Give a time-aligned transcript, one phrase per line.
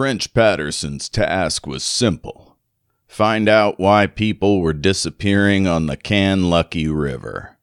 [0.00, 2.56] French Patterson's task was simple
[3.06, 7.58] find out why people were disappearing on the Canlucky River.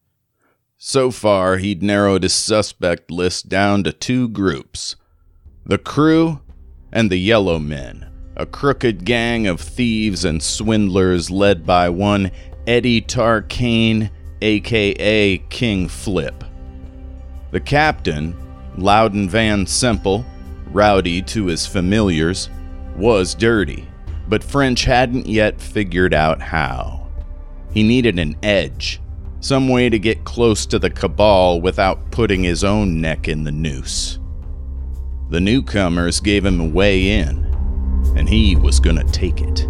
[0.77, 4.97] So far, he'd narrowed his suspect list down to two groups
[5.65, 6.39] the crew
[6.91, 12.29] and the Yellow Men, a crooked gang of thieves and swindlers led by one
[12.67, 14.11] Eddie Tarkane,
[14.43, 16.43] aka King Flip.
[17.49, 18.37] The captain,
[18.77, 20.23] Loudon Van Semple,
[20.71, 22.49] rowdy to his familiars,
[22.95, 23.87] was dirty,
[24.27, 27.09] but French hadn't yet figured out how.
[27.71, 29.01] He needed an edge,
[29.39, 33.51] some way to get close to the cabal without putting his own neck in the
[33.51, 34.19] noose.
[35.29, 37.43] The newcomers gave him a way in,
[38.15, 39.67] and he was gonna take it.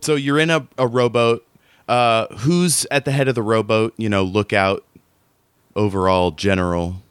[0.00, 1.44] So you're in a, a rowboat.
[1.88, 3.92] Uh, who's at the head of the rowboat?
[3.96, 4.84] You know, lookout,
[5.76, 7.02] overall general.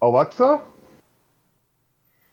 [0.00, 0.60] Alexa?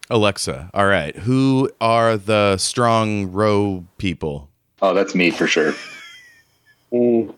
[0.09, 0.69] Alexa.
[0.73, 1.15] All right.
[1.15, 4.49] Who are the strong row people?
[4.81, 5.73] Oh, that's me for sure.
[6.93, 7.33] Mm.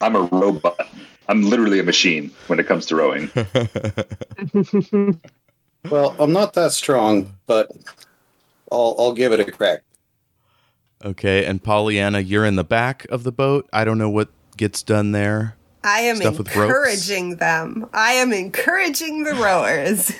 [0.00, 0.88] I'm a robot.
[1.28, 3.30] I'm literally a machine when it comes to rowing.
[5.90, 7.70] Well, I'm not that strong, but
[8.72, 9.82] I'll I'll give it a crack.
[11.04, 11.44] Okay.
[11.44, 13.68] And Pollyanna, you're in the back of the boat.
[13.72, 15.56] I don't know what gets done there.
[15.84, 17.88] I am Stuff with encouraging them.
[17.92, 20.10] I am encouraging the rowers.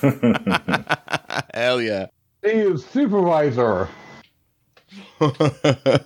[1.54, 2.06] Hell yeah.
[2.42, 3.88] He is supervisor.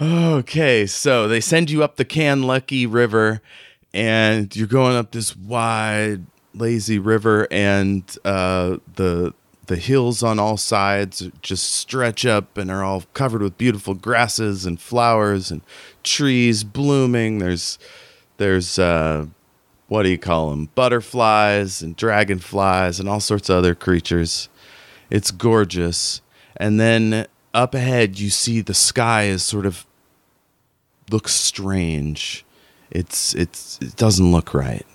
[0.00, 3.40] Okay, so they send you up the Canlucky River,
[3.94, 9.32] and you're going up this wide, lazy river, and uh, the
[9.66, 14.66] the hills on all sides just stretch up and are all covered with beautiful grasses
[14.66, 15.62] and flowers and
[16.02, 17.38] trees blooming.
[17.38, 17.78] There's
[18.38, 19.26] there's uh,
[19.88, 20.70] what do you call them?
[20.74, 24.48] Butterflies and dragonflies and all sorts of other creatures.
[25.10, 26.22] It's gorgeous.
[26.56, 29.86] And then up ahead, you see the sky is sort of
[31.10, 32.44] looks strange.
[32.90, 34.86] It's it's it doesn't look right.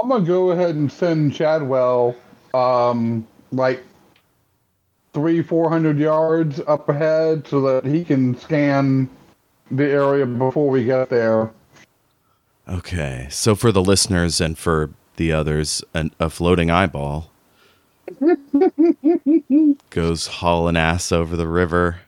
[0.00, 2.14] I'm gonna go ahead and send Chadwell,
[2.54, 3.82] um, like
[5.12, 9.08] three, four hundred yards up ahead, so that he can scan
[9.70, 11.50] the area before we get there.
[12.68, 17.30] Okay, so for the listeners and for the others, an, a floating eyeball
[19.90, 22.00] goes hauling ass over the river.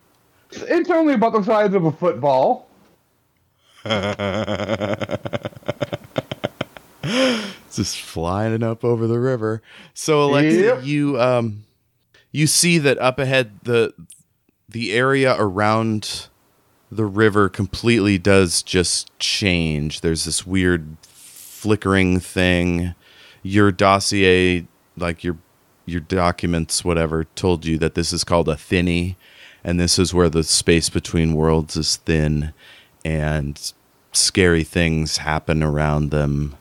[0.52, 2.68] It's only about the size of a football.
[7.72, 9.62] just flying up over the river.
[9.94, 10.78] So Alexa, Yep.
[10.82, 11.64] you um
[12.32, 13.92] you see that up ahead the
[14.68, 16.28] the area around
[16.92, 20.00] the river completely does just change.
[20.00, 22.94] There's this weird flickering thing.
[23.42, 24.66] Your dossier,
[24.96, 25.36] like your
[25.86, 29.16] your documents, whatever, told you that this is called a thinny,
[29.64, 32.52] and this is where the space between worlds is thin,
[33.04, 33.72] and
[34.12, 36.56] scary things happen around them.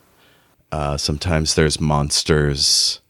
[0.72, 3.02] Uh, sometimes there's monsters.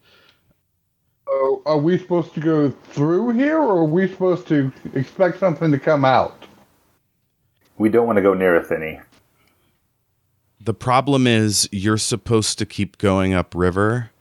[1.28, 5.72] Oh, are we supposed to go through here, or are we supposed to expect something
[5.72, 6.46] to come out?
[7.78, 9.00] We don't want to go near a thinny.
[10.62, 14.12] The problem is you're supposed to keep going upriver,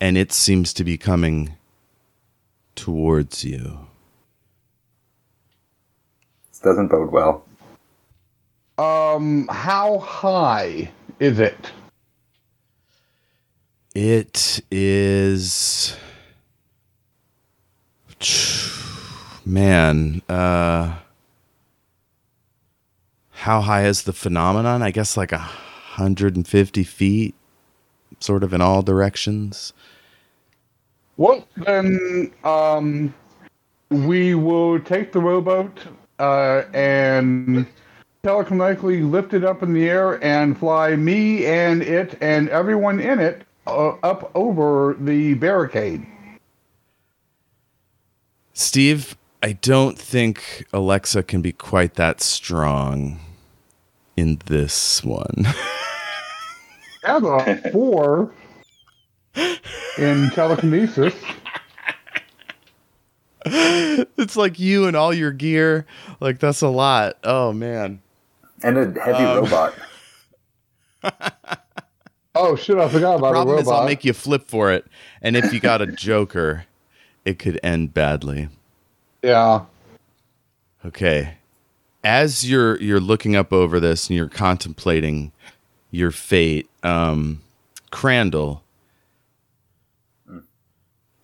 [0.00, 1.54] and it seems to be coming
[2.74, 3.86] towards you.
[6.50, 7.44] This doesn't bode well.
[8.78, 11.72] Um, how high is it?
[14.00, 15.96] It is
[19.44, 20.98] man, uh
[23.32, 24.82] how high is the phenomenon?
[24.82, 27.34] I guess like a hundred and fifty feet,
[28.20, 29.72] sort of in all directions.
[31.16, 33.12] Well, then, um,
[33.90, 35.76] we will take the rowboat
[36.20, 37.66] uh, and
[38.22, 43.18] telekinetically lift it up in the air and fly me and it and everyone in
[43.18, 46.06] it uh, up over the barricade.
[48.52, 53.20] Steve, I don't think Alexa can be quite that strong
[54.16, 55.32] in this one.
[57.04, 58.32] I have a four
[59.96, 61.14] in telekinesis.
[63.44, 65.86] it's like you and all your gear.
[66.20, 67.16] Like that's a lot.
[67.22, 68.02] Oh man.
[68.62, 69.74] And a heavy Um, robot.
[72.40, 72.78] Oh shit!
[72.78, 73.62] I forgot about the Problem robot.
[73.62, 74.86] is I'll make you flip for it.
[75.20, 76.64] And if you got a joker,
[77.24, 78.48] it could end badly.
[79.22, 79.64] yeah.
[80.84, 81.34] Okay.
[82.04, 85.32] As you're you're looking up over this and you're contemplating
[85.90, 86.68] your fate.
[86.84, 87.42] Um,
[87.90, 88.62] Crandall.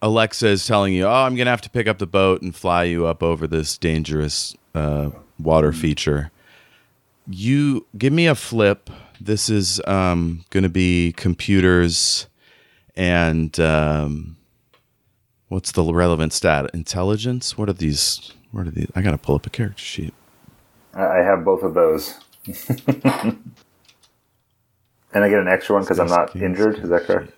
[0.03, 2.85] Alexa is telling you, "Oh, I'm gonna have to pick up the boat and fly
[2.85, 6.31] you up over this dangerous uh, water feature."
[7.29, 8.91] You give me a flip.
[9.25, 12.27] This is um, going to be computers
[12.95, 14.37] and um,
[15.49, 16.71] what's the relevant stat?
[16.75, 17.57] Intelligence.
[17.57, 18.33] What are these?
[18.53, 18.91] What are these?
[18.95, 20.13] I gotta pull up a character sheet.
[20.93, 22.15] I have both of those.
[22.47, 23.55] and
[25.15, 26.79] I get an extra one because I'm not injured.
[26.81, 27.33] Is that correct?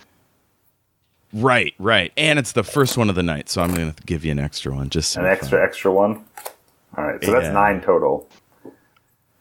[1.32, 2.12] Right, right.
[2.16, 4.38] And it's the first one of the night, so I'm going to give you an
[4.38, 4.90] extra one.
[4.90, 6.24] Just so An extra, extra one.
[6.96, 7.40] All right, so Yeah.
[7.40, 8.28] that's nine total.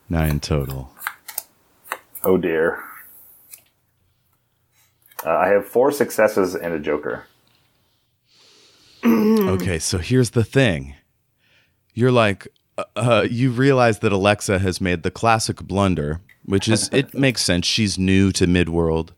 [0.09, 0.94] nine total.
[2.25, 2.83] Oh dear.
[5.23, 7.25] Uh, I have four successes and a joker.
[9.05, 10.95] Okay, so here's the thing.
[11.93, 16.89] You're like, uh, uh, you realize that Alexa has made the classic blunder, which is
[16.91, 17.67] it makes sense.
[17.67, 19.11] She's new to Midworld,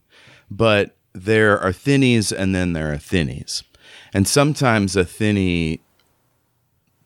[0.51, 3.63] but there are thinnies and then there are thinnies,
[4.13, 5.79] and sometimes a thinny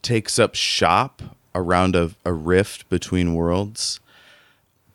[0.01, 1.21] takes up shop
[1.53, 3.99] around a, a rift between worlds,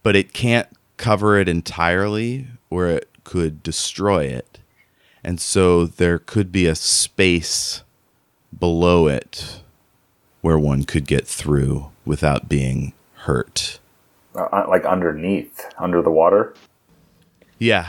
[0.03, 4.59] but it can't cover it entirely, or it could destroy it.
[5.25, 7.83] And so there could be a space
[8.59, 9.61] below it
[10.41, 13.81] where one could get through without being hurt.
[14.35, 16.55] Uh, uh, like underneath, under the water.
[17.59, 17.89] Yeah.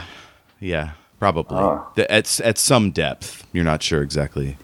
[0.59, 1.57] Yeah, probably.
[1.95, 3.45] The- At, at some depth.
[3.53, 4.57] You're not sure exactly.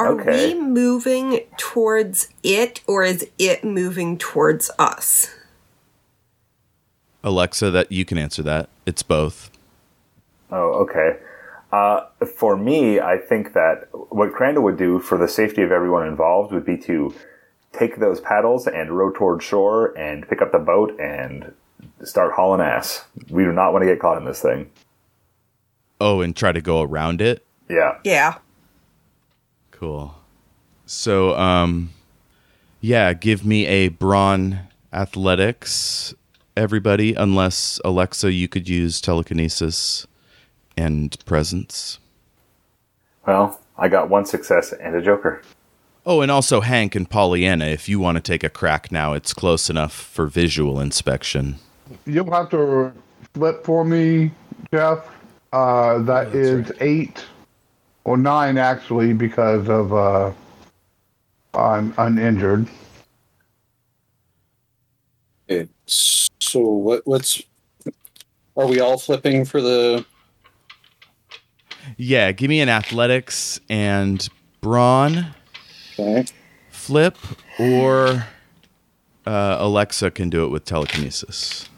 [0.00, 0.54] Are Okay.
[0.54, 5.28] we moving towards it or is it moving towards us?
[7.26, 8.70] Alexa, that you can answer that.
[8.86, 9.50] It's both.
[10.50, 11.18] Oh, okay.
[11.72, 12.06] Uh,
[12.38, 16.52] for me, I think that what Crandall would do for the safety of everyone involved
[16.52, 17.12] would be to
[17.72, 21.52] take those paddles and row toward shore and pick up the boat and
[22.04, 23.04] start hauling ass.
[23.28, 24.70] We do not want to get caught in this thing.
[26.00, 27.44] Oh, and try to go around it.
[27.68, 27.98] Yeah.
[28.04, 28.38] Yeah.
[29.72, 30.14] Cool.
[30.86, 31.90] So, um,
[32.80, 34.60] yeah, give me a brawn
[34.92, 36.14] athletics,
[36.56, 40.06] everybody, unless Alexa, you could use telekinesis
[40.76, 41.98] and presence.
[43.26, 45.42] Well, I got one success and a joker.
[46.04, 49.34] Oh, and also Hank and Pollyanna, if you want to take a crack now, it's
[49.34, 51.56] close enough for visual inspection.
[52.04, 52.92] You'll have to
[53.34, 54.30] flip for me,
[54.72, 55.08] Jeff.
[55.52, 57.24] Uh, that is eight
[58.04, 60.32] or nine actually because of uh,
[61.54, 62.68] I'm uninjured.
[65.50, 65.68] Okay,
[66.48, 67.06] so what?
[67.06, 67.42] What's?
[68.56, 70.04] Are we all flipping for the?
[71.96, 74.26] Yeah, give me an athletics and
[74.60, 75.34] brawn
[75.98, 76.24] Okay.
[76.70, 77.16] flip,
[77.60, 78.26] or
[79.26, 81.68] uh, Alexa can do it with telekinesis.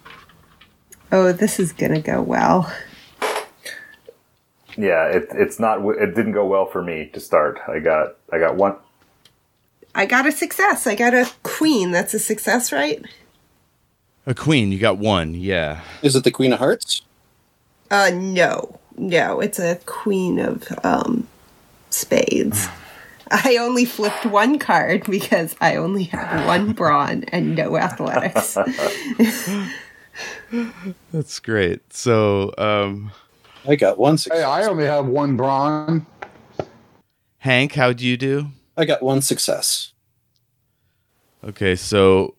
[1.13, 2.73] Oh, this is going to go well.
[4.77, 5.81] Yeah, it, it's not.
[6.01, 7.59] It didn't go well for me to start.
[7.69, 8.77] I got I got one.
[9.95, 10.87] I got a success.
[10.87, 11.91] I got a queen.
[11.91, 13.05] That's a success, right?
[14.29, 15.81] A queen, you got one, yeah.
[16.03, 17.01] Is it the Queen of Hearts?
[17.91, 18.79] Uh, no.
[18.99, 21.27] No, it's a queen of um,
[21.89, 22.69] spades.
[23.31, 28.59] I only flipped one card because I only have one brawn and no athletics.
[31.11, 31.91] That's great.
[31.95, 33.13] So, um,
[33.67, 34.43] I got one Hey.
[34.43, 36.05] I only have one brawn.
[37.39, 38.49] Hank, how'd you do?
[38.77, 39.95] I got one success.
[41.43, 42.35] Okay, so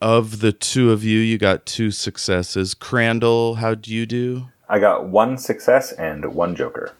[0.00, 2.74] of the two of you, you got two successes.
[2.74, 4.48] Crandall, how'd you do?
[4.68, 6.92] I got one success and one joker.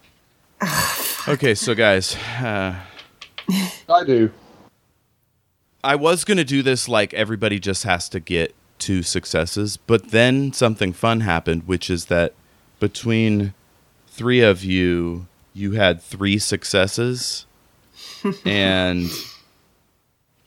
[1.27, 2.75] Okay, so guys, uh,
[3.89, 4.31] I do.
[5.83, 10.11] I was going to do this like everybody just has to get two successes, but
[10.11, 12.35] then something fun happened, which is that
[12.79, 13.55] between
[14.07, 17.47] three of you, you had three successes,
[18.45, 19.11] and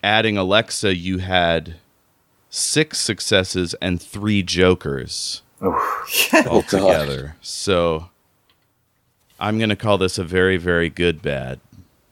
[0.04, 1.78] adding Alexa, you had
[2.58, 6.14] six successes and three jokers Oh
[6.48, 7.36] altogether.
[7.42, 8.10] So
[9.40, 11.60] I'm going to call this a very, very good bad.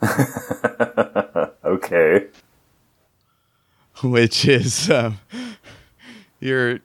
[1.65, 2.27] Okay.
[4.03, 5.19] which is um,
[6.39, 6.79] your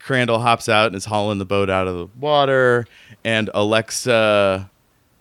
[0.00, 2.86] Crandall hops out and is hauling the boat out of the water,
[3.24, 4.68] and Alexa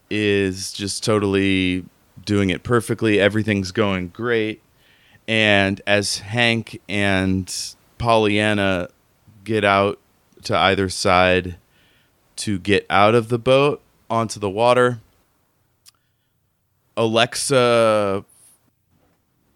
[0.09, 1.85] is just totally
[2.25, 3.19] doing it perfectly.
[3.19, 4.61] Everything's going great.
[5.29, 7.55] And as Hank and
[7.99, 8.89] Pollyanna
[9.43, 9.99] get out
[10.45, 11.57] to either side
[12.37, 15.01] to get out of the boat onto the water,
[16.97, 18.25] Alexa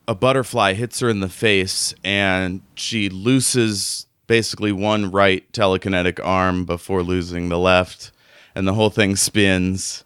[0.08, 6.65] a butterfly hits her in the face and she looses basically one right telekinetic arm
[6.65, 8.12] before losing the left,
[8.53, 10.03] and the whole thing spins.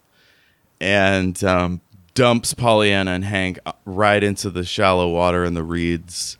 [0.80, 1.82] And um,
[2.18, 6.40] dumps Pollyanna and Hank uh, right into the shallow water in the reeds,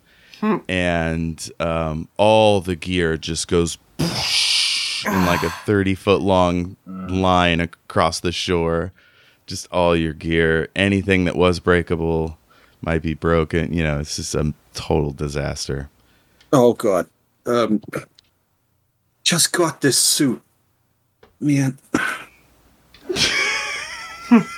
[0.68, 8.18] and um, all the gear just goes in like a thirty foot long line across
[8.18, 8.92] the shore.
[9.46, 12.38] Just all your gear, anything that was breakable
[12.80, 13.72] might be broken.
[13.72, 15.90] You know, it's just a total disaster.
[16.52, 17.08] Oh God.
[17.46, 17.80] Um,
[19.22, 20.42] just got this suit,
[21.38, 21.78] man.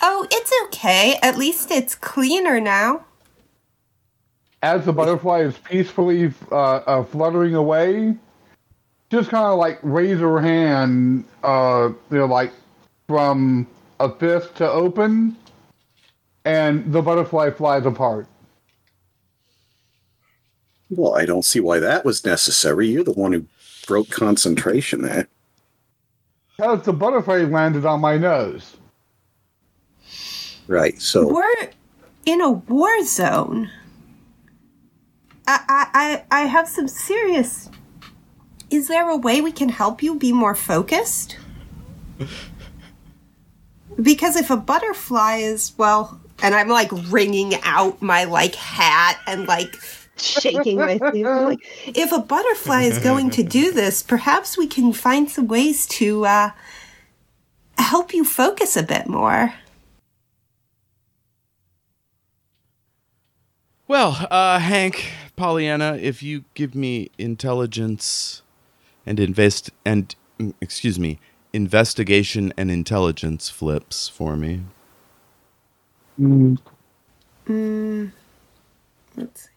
[0.00, 1.18] Oh, it's okay.
[1.22, 3.04] At least it's cleaner now.
[4.62, 8.16] As the butterfly is peacefully uh, uh, fluttering away,
[9.10, 12.52] just kind of like raise her hand, uh, you know, like
[13.06, 13.66] from
[14.00, 15.36] a fist to open,
[16.44, 18.26] and the butterfly flies apart.
[20.90, 22.88] Well, I don't see why that was necessary.
[22.88, 23.44] You're the one who
[23.86, 25.28] broke concentration there.
[26.56, 28.77] Because the butterfly landed on my nose.
[30.68, 31.00] Right.
[31.00, 31.70] So We're
[32.26, 33.70] in a war zone.
[35.46, 35.86] I, I,
[36.30, 37.70] I I have some serious.
[38.70, 41.38] Is there a way we can help you be more focused?
[44.00, 49.48] Because if a butterfly is, well, and I'm like wringing out my like hat and
[49.48, 49.74] like
[50.18, 51.24] shaking my sleeve.
[51.24, 55.86] Like, if a butterfly is going to do this, perhaps we can find some ways
[55.86, 56.50] to uh,
[57.78, 59.54] help you focus a bit more.
[63.88, 68.42] Well, uh, Hank, Pollyanna, if you give me intelligence
[69.06, 71.18] and invest and mm, excuse me,
[71.54, 74.60] investigation and intelligence flips for me.
[79.16, 79.50] Let's see.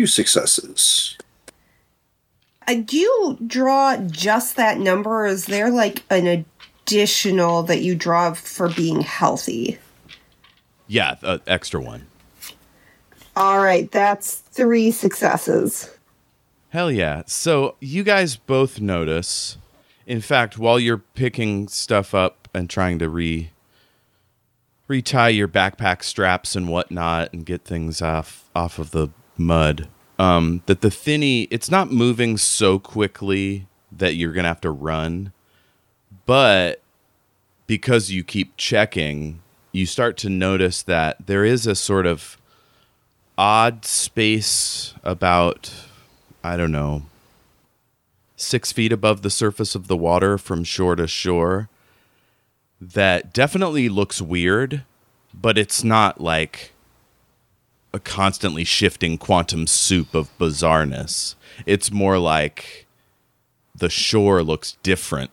[0.00, 1.18] two successes.
[2.66, 6.44] Uh, do you draw just that number, or is there like an
[6.86, 9.78] additional that you draw for being healthy?
[10.90, 12.08] Yeah, uh, extra one.
[13.36, 15.88] All right, that's three successes.
[16.70, 17.22] Hell yeah.
[17.26, 19.56] So you guys both notice.
[20.04, 23.50] In fact, while you're picking stuff up and trying to re
[24.88, 29.86] retie your backpack straps and whatnot and get things off off of the mud,
[30.18, 35.32] um, that the thinny it's not moving so quickly that you're gonna have to run,
[36.26, 36.82] but
[37.68, 39.40] because you keep checking,
[39.72, 42.36] you start to notice that there is a sort of
[43.38, 45.72] odd space about
[46.42, 47.02] I don't know,
[48.36, 51.68] six feet above the surface of the water from shore to shore
[52.80, 54.84] that definitely looks weird,
[55.34, 56.72] but it's not like
[57.92, 61.34] a constantly shifting quantum soup of bizarreness.
[61.66, 62.86] It's more like
[63.74, 65.30] the shore looks different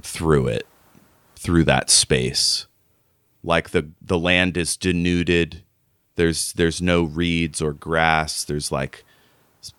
[0.00, 0.66] through it,
[1.36, 2.66] through that space.
[3.48, 5.62] Like the the land is denuded.
[6.16, 8.44] There's there's no reeds or grass.
[8.44, 9.04] There's like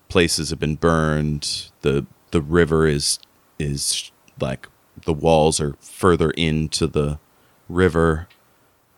[0.08, 1.70] places have been burned.
[1.82, 3.20] The the river is
[3.60, 4.12] is
[4.42, 4.68] like
[5.06, 7.20] the walls are further into the
[7.70, 8.28] river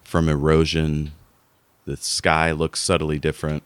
[0.04, 1.12] from erosion.
[1.84, 3.63] The sky looks subtly different.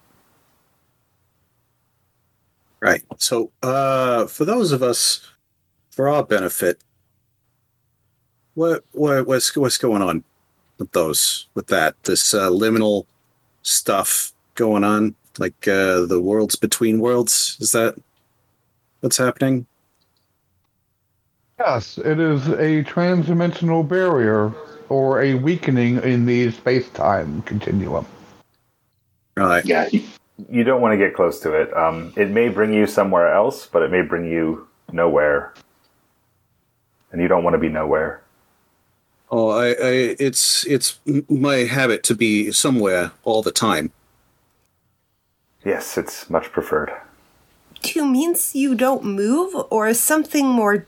[2.79, 3.03] Right.
[3.17, 5.21] So, uh, for those of us,
[5.91, 6.81] for our benefit,
[8.55, 10.23] what, what what's what's going on
[10.77, 13.05] with those with that this uh, liminal
[13.61, 17.57] stuff going on, like uh, the worlds between worlds?
[17.59, 17.95] Is that
[19.01, 19.65] what's happening?
[21.59, 24.53] Yes, it is a transdimensional barrier
[24.89, 28.05] or a weakening in the space time continuum.
[29.37, 29.65] Right.
[29.65, 30.03] Yeah, you-
[30.49, 31.73] You don't want to get close to it.
[31.77, 35.53] Um, it may bring you somewhere else, but it may bring you nowhere.
[37.13, 38.21] And you don't want to be nowhere.
[39.31, 43.91] Oh, I, I it's it's my habit to be somewhere all the time.
[45.63, 46.91] Yes, it's much preferred.
[47.81, 50.85] Two means you don't move, or something more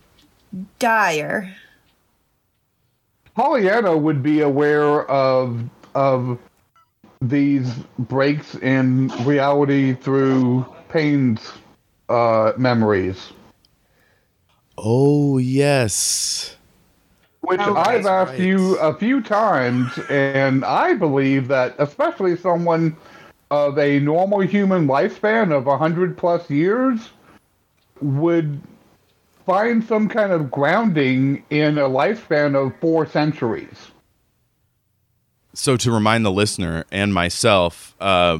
[0.79, 1.55] dire.
[3.35, 5.61] Pollyanna would be aware of
[5.95, 6.37] of
[7.21, 11.53] these breaks in reality through Payne's
[12.09, 13.33] uh, memories,
[14.77, 16.56] Oh yes.
[17.47, 18.39] Which Oh, I've asked right.
[18.41, 22.95] you a few times, and I believe that especially someone
[23.51, 27.09] of a normal human lifespan of hundred plus years
[28.01, 28.59] would
[29.45, 33.91] find some kind of grounding in a lifespan of four centuries.
[35.53, 38.39] So to remind the listener and myself, uh,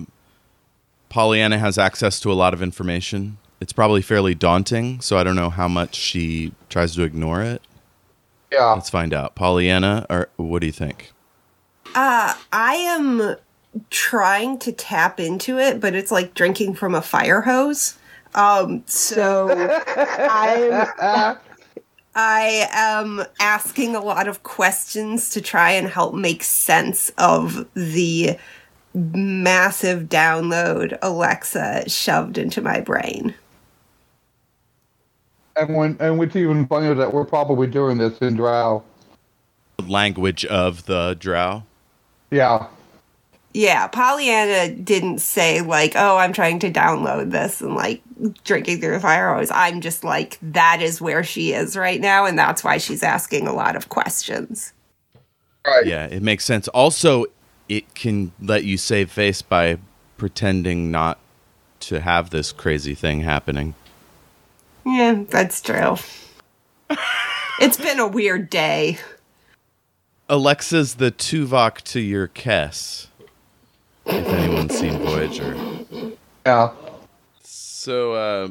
[1.07, 3.37] Pollyanna has access to a lot of information.
[3.61, 7.61] It's probably fairly daunting, so I don't know how much she tries to ignore it.
[8.51, 8.73] Yeah.
[8.73, 9.35] Let's find out.
[9.35, 11.11] Pollyanna, or what do you think?
[11.95, 13.35] Uh, I am
[13.89, 17.97] trying to tap into it, but it's like drinking from a fire hose.
[18.35, 19.49] Um, so
[19.97, 21.37] I'm,
[22.15, 28.37] I am asking a lot of questions to try and help make sense of the
[28.93, 33.35] massive download Alexa shoved into my brain.
[35.59, 38.83] And when and what's even funnier is that we're probably doing this in Drow.
[39.87, 41.63] Language of the drow.
[42.31, 42.67] Yeah.
[43.53, 48.01] Yeah, Pollyanna didn't say like, "Oh, I'm trying to download this and like
[48.43, 52.25] drinking through the fire hose." I'm just like, that is where she is right now,
[52.25, 54.73] and that's why she's asking a lot of questions.
[55.65, 55.85] Right.
[55.85, 56.67] Yeah, it makes sense.
[56.69, 57.25] Also,
[57.67, 59.77] it can let you save face by
[60.17, 61.17] pretending not
[61.79, 63.75] to have this crazy thing happening.
[64.87, 65.97] Yeah, that's true.
[67.59, 68.97] it's been a weird day.
[70.29, 73.07] Alexa's the Tuvok to your Kes.
[74.05, 75.57] If anyone's seen Voyager.
[76.45, 76.71] Yeah.
[77.43, 78.49] So, uh,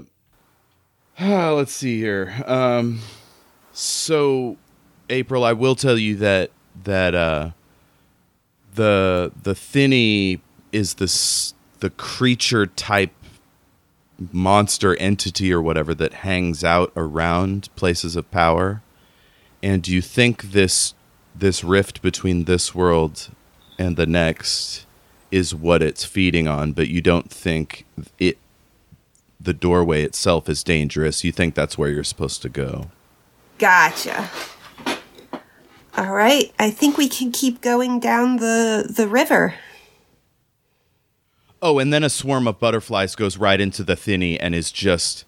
[1.18, 2.42] ah, let's see here.
[2.44, 3.00] Um,
[3.72, 4.58] so,
[5.08, 6.50] April, I will tell you that
[6.84, 7.50] that uh,
[8.74, 13.12] the the thinny is this the creature type
[14.32, 18.82] monster entity or whatever that hangs out around places of power.
[19.62, 20.94] And do you think this
[21.34, 23.30] this rift between this world
[23.78, 24.86] and the next
[25.30, 27.84] is what it's feeding on, but you don't think
[28.18, 28.38] it
[29.38, 31.24] the doorway itself is dangerous.
[31.24, 32.90] You think that's where you're supposed to go.
[33.58, 34.30] Gotcha.
[35.96, 39.54] All right, I think we can keep going down the the river.
[41.62, 45.24] Oh, and then a swarm of butterflies goes right into the thinny and is just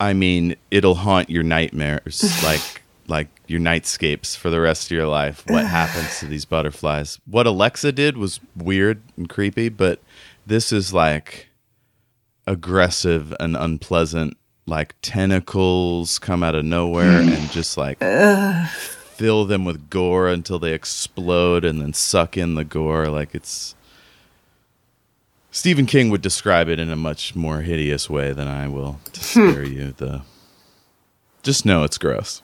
[0.00, 5.06] I mean, it'll haunt your nightmares like like your nightscapes for the rest of your
[5.06, 5.44] life.
[5.46, 7.18] What happens to these butterflies?
[7.26, 10.00] What Alexa did was weird and creepy, but
[10.46, 11.48] this is like
[12.46, 14.36] aggressive and unpleasant.
[14.66, 20.72] Like tentacles come out of nowhere and just like fill them with gore until they
[20.72, 23.08] explode and then suck in the gore.
[23.08, 23.74] Like it's
[25.54, 29.22] Stephen King would describe it in a much more hideous way than I will to
[29.22, 30.22] spare you the.
[31.44, 32.42] Just know it's gross.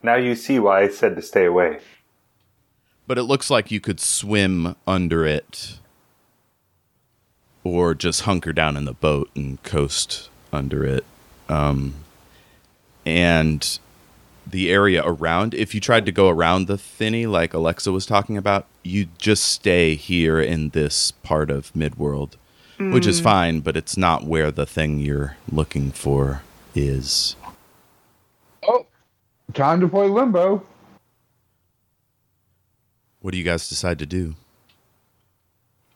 [0.00, 1.80] Now you see why I said to stay away.
[3.08, 5.78] but it looks like you could swim under it
[7.64, 11.04] or just hunker down in the boat and coast under it
[11.48, 11.94] um,
[13.04, 13.80] and
[14.46, 18.36] the area around if you tried to go around the thinny like alexa was talking
[18.36, 22.34] about—you'd just stay here in this part of midworld
[22.90, 23.24] which is mm.
[23.24, 26.42] fine but it's not where the thing you're looking for
[26.74, 27.36] is
[28.66, 28.86] Oh,
[29.54, 30.64] time to play limbo.
[33.20, 34.36] what do you guys decide to do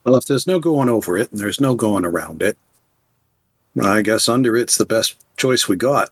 [0.05, 2.57] Well, if there's no going over it and there's no going around it,
[3.81, 6.09] I guess under it's the best choice we got.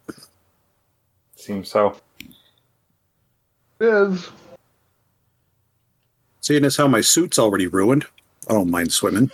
[1.35, 1.97] Seems so.
[3.83, 4.29] It is.
[6.39, 8.05] Seeing as how my suit's already ruined,
[8.49, 9.29] I don't mind swimming.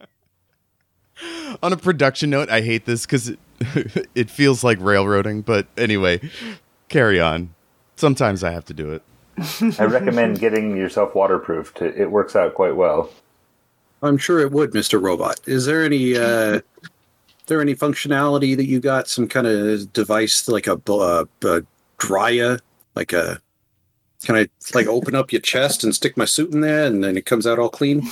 [1.62, 3.40] on a production note, I hate this because it,
[4.14, 5.42] it feels like railroading.
[5.42, 6.20] But anyway,
[6.88, 7.54] carry on.
[7.96, 9.02] Sometimes I have to do it.
[9.80, 11.82] I recommend getting yourself waterproofed.
[11.82, 13.10] It it works out quite well.
[14.00, 15.02] I'm sure it would, Mr.
[15.02, 15.40] Robot.
[15.44, 16.60] Is there any uh
[17.46, 21.62] there any functionality that you got some kind of device like a, uh, a
[22.00, 22.58] dryer
[22.96, 23.40] like a
[24.24, 27.16] can I like open up your chest and stick my suit in there and then
[27.16, 28.02] it comes out all clean?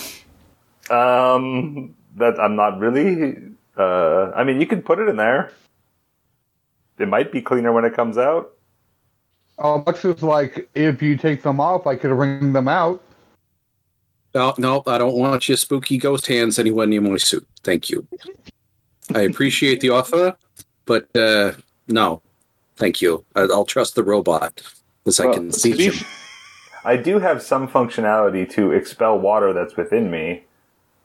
[0.90, 3.36] Um, that I'm not really.
[3.76, 5.52] Uh, I mean, you could put it in there.
[6.98, 8.52] It might be cleaner when it comes out.
[9.58, 13.02] Oh, Alexa's like, if you take them off, I could wring them out.
[14.34, 17.46] No, no, I don't want your spooky ghost hands anywhere near my suit.
[17.64, 18.06] Thank you.
[19.14, 20.36] I appreciate the offer,
[20.84, 21.52] but uh
[21.88, 22.22] no,
[22.78, 23.24] thank you.
[23.34, 24.62] I, I'll trust the robot
[25.06, 25.94] as I can see him.
[26.84, 30.44] I do have some functionality to expel water that's within me,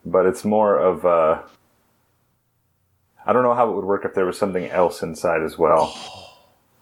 [0.05, 1.41] but it's more of uh
[3.25, 5.95] I don't know how it would work if there was something else inside as well.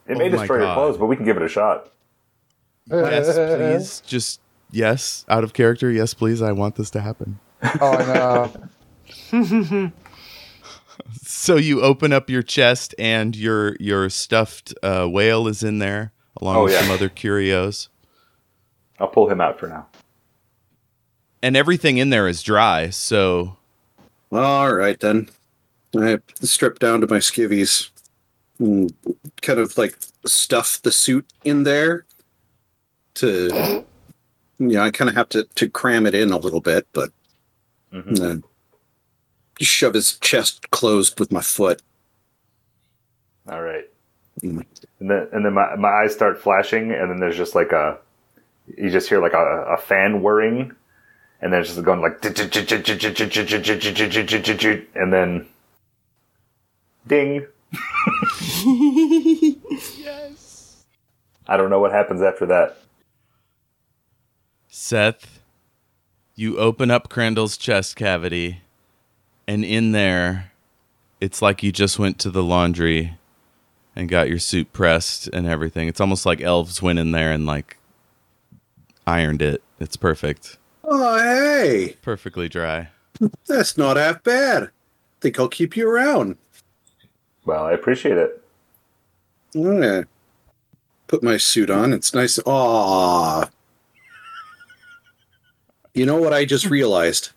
[0.07, 1.91] It may Oh my destroy your clothes, but we can give it a shot.
[2.89, 4.01] Yes, please.
[4.05, 5.91] Just yes, out of character.
[5.91, 6.41] Yes, please.
[6.41, 7.39] I want this to happen.
[7.79, 8.09] Oh, and
[9.31, 9.89] uh,
[11.33, 16.11] So you open up your chest, and your your stuffed uh, whale is in there,
[16.41, 16.81] along Oh, with yeah.
[16.81, 17.87] some other curios.
[18.99, 19.87] I'll pull him out for now.
[21.41, 22.89] and everything in there is dry.
[22.91, 23.55] So
[24.31, 25.29] All right then.
[25.97, 27.89] I strip down to my skivvies
[28.59, 28.93] and
[29.41, 32.05] kind of like stuff the suit in there
[33.15, 33.83] to
[34.59, 37.09] you know, I kind of have to to cram it in a little bit, but
[37.93, 38.43] Mhm.
[39.61, 41.81] And then shove his chest closed with my foot.
[43.47, 43.87] All right.
[44.41, 44.65] Mm.
[44.99, 47.97] And then and then my, my eyes start flashing, and then there's just like a
[48.77, 50.75] you just hear like a, a fan whirring,
[51.41, 52.21] and then it's just going like
[54.95, 55.47] and then
[57.07, 57.45] ding.
[59.99, 60.83] yes.
[61.47, 62.77] I don't know what happens after that.
[64.67, 65.39] Seth,
[66.35, 68.61] you open up Crandall's chest cavity,
[69.51, 70.51] and in there,
[71.19, 73.17] it's like you just went to the laundry
[73.97, 75.89] and got your suit pressed and everything.
[75.89, 77.77] It's almost like elves went in there and like
[79.05, 79.61] ironed it.
[79.77, 80.57] It's perfect.
[80.85, 82.87] Oh hey, Perfectly dry.
[83.45, 84.69] that's not half bad.
[85.19, 86.37] Think I'll keep you around.
[87.45, 88.41] Well, I appreciate it.
[89.53, 90.07] I'm gonna
[91.07, 91.91] put my suit on.
[91.91, 92.39] It's nice.
[92.45, 93.49] Aw.
[95.93, 97.31] You know what I just realized?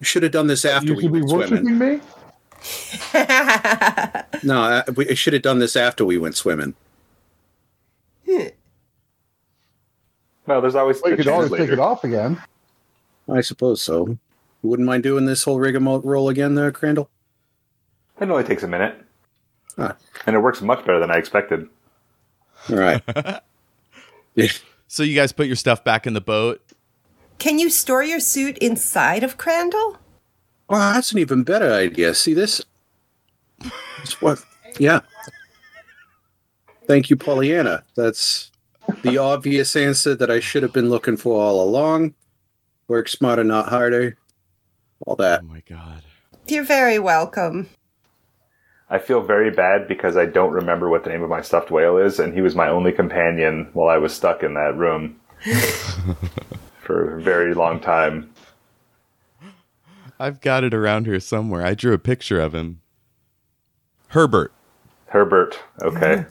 [0.00, 1.78] We should have done this after you we should be went swimming.
[1.78, 2.00] worshiping me?
[4.42, 6.74] No, I, we should have done this after we went swimming.
[10.46, 12.40] Well, there's always Well, you could always chance take it off again.
[13.30, 14.06] I suppose so.
[14.08, 14.18] You
[14.68, 17.08] wouldn't mind doing this whole rigmarole again, there, Crandall?
[18.20, 19.00] It only takes a minute,
[19.76, 19.94] Huh.
[20.26, 21.68] and it works much better than I expected.
[22.68, 23.02] All right.
[24.92, 26.60] So you guys put your stuff back in the boat.
[27.40, 29.96] Can you store your suit inside of Crandall?
[30.68, 32.14] Well, that's an even better idea.
[32.14, 32.62] See this?
[33.58, 34.44] That's what?
[34.78, 35.00] Yeah.
[36.86, 37.82] Thank you, Pollyanna.
[37.96, 38.52] That's
[39.02, 42.14] the obvious answer that I should have been looking for all along.
[42.88, 44.18] Work smarter, not harder.
[45.06, 45.40] All that.
[45.42, 46.02] Oh my god.
[46.46, 47.70] You're very welcome.
[48.90, 51.96] I feel very bad because I don't remember what the name of my stuffed whale
[51.96, 55.18] is, and he was my only companion while I was stuck in that room
[56.90, 58.32] for a very long time.
[60.18, 61.64] I've got it around here somewhere.
[61.64, 62.80] I drew a picture of him.
[64.08, 64.52] Herbert.
[65.06, 66.26] Herbert, okay.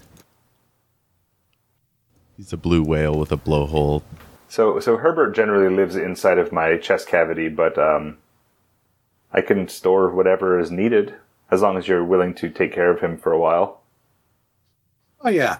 [2.35, 4.03] He's a blue whale with a blowhole.
[4.49, 8.17] So, so Herbert generally lives inside of my chest cavity, but um,
[9.31, 11.15] I can store whatever is needed
[11.51, 13.81] as long as you're willing to take care of him for a while.
[15.21, 15.59] Oh, yeah.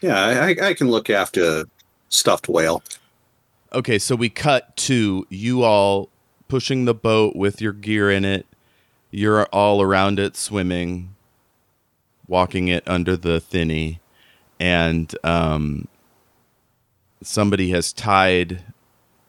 [0.00, 1.64] Yeah, I, I can look after
[2.08, 2.84] stuffed whale.
[3.72, 6.08] Okay, so we cut to you all
[6.48, 8.46] pushing the boat with your gear in it.
[9.10, 11.14] You're all around it swimming,
[12.28, 14.00] walking it under the thinny,
[14.60, 15.88] and um,
[17.22, 18.62] somebody has tied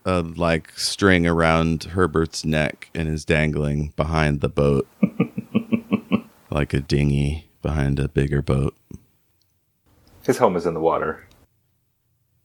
[0.06, 4.88] a like string around Herbert's neck and is dangling behind the boat,
[6.52, 8.76] like a dinghy behind a bigger boat.
[10.23, 11.28] His home is in the water.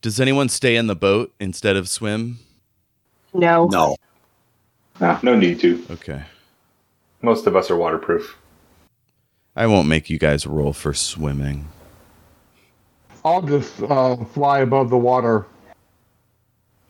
[0.03, 2.41] Does anyone stay in the boat instead of swim?
[3.33, 3.67] No.
[3.67, 3.97] No.
[5.01, 5.85] Ah, no need to.
[5.91, 6.25] Okay.
[7.23, 8.37] Most of us are waterproof.
[9.55, 11.69] I won't make you guys roll for swimming.
[13.25, 15.47] I'll just uh, fly above the water.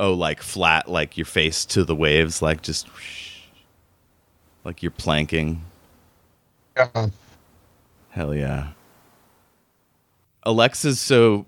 [0.00, 3.40] Oh, like flat, like your face to the waves, like just whoosh.
[4.64, 5.62] like you're planking.
[6.76, 7.08] Yeah.
[8.10, 8.68] Hell yeah.
[10.44, 11.44] Alexa's so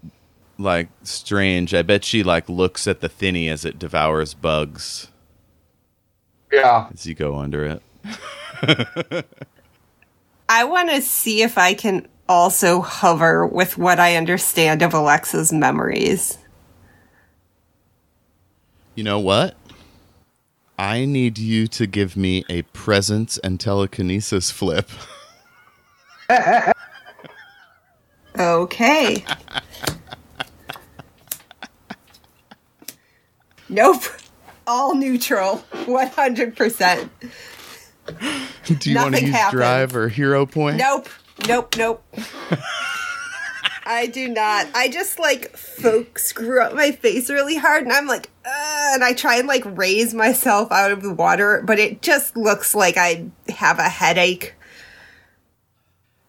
[0.59, 1.75] like strange.
[1.75, 5.09] I bet she like looks at the thinny as it devours bugs
[6.53, 6.89] Yeah.
[6.93, 7.83] as you go under it.
[10.49, 15.53] I want to see if I can also hover with what I understand of Alexa's
[15.53, 16.39] memories.
[18.95, 19.57] You know what?
[20.79, 24.89] I need you to give me a presence and telekinesis flip.
[28.37, 29.25] Okay.
[33.75, 34.03] nope.
[34.67, 35.63] All neutral.
[35.73, 37.09] 100%.
[38.07, 39.59] Do you want to Nothing use happened.
[39.59, 40.77] drive or hero point?
[40.79, 41.09] Nope.
[41.47, 41.77] Nope.
[41.77, 42.03] Nope.
[43.87, 44.67] I do not.
[44.75, 49.05] I just like folk screw up my face really hard and I'm like, uh, and
[49.05, 52.97] I try and like raise myself out of the water, but it just looks like
[52.97, 54.55] I have a headache.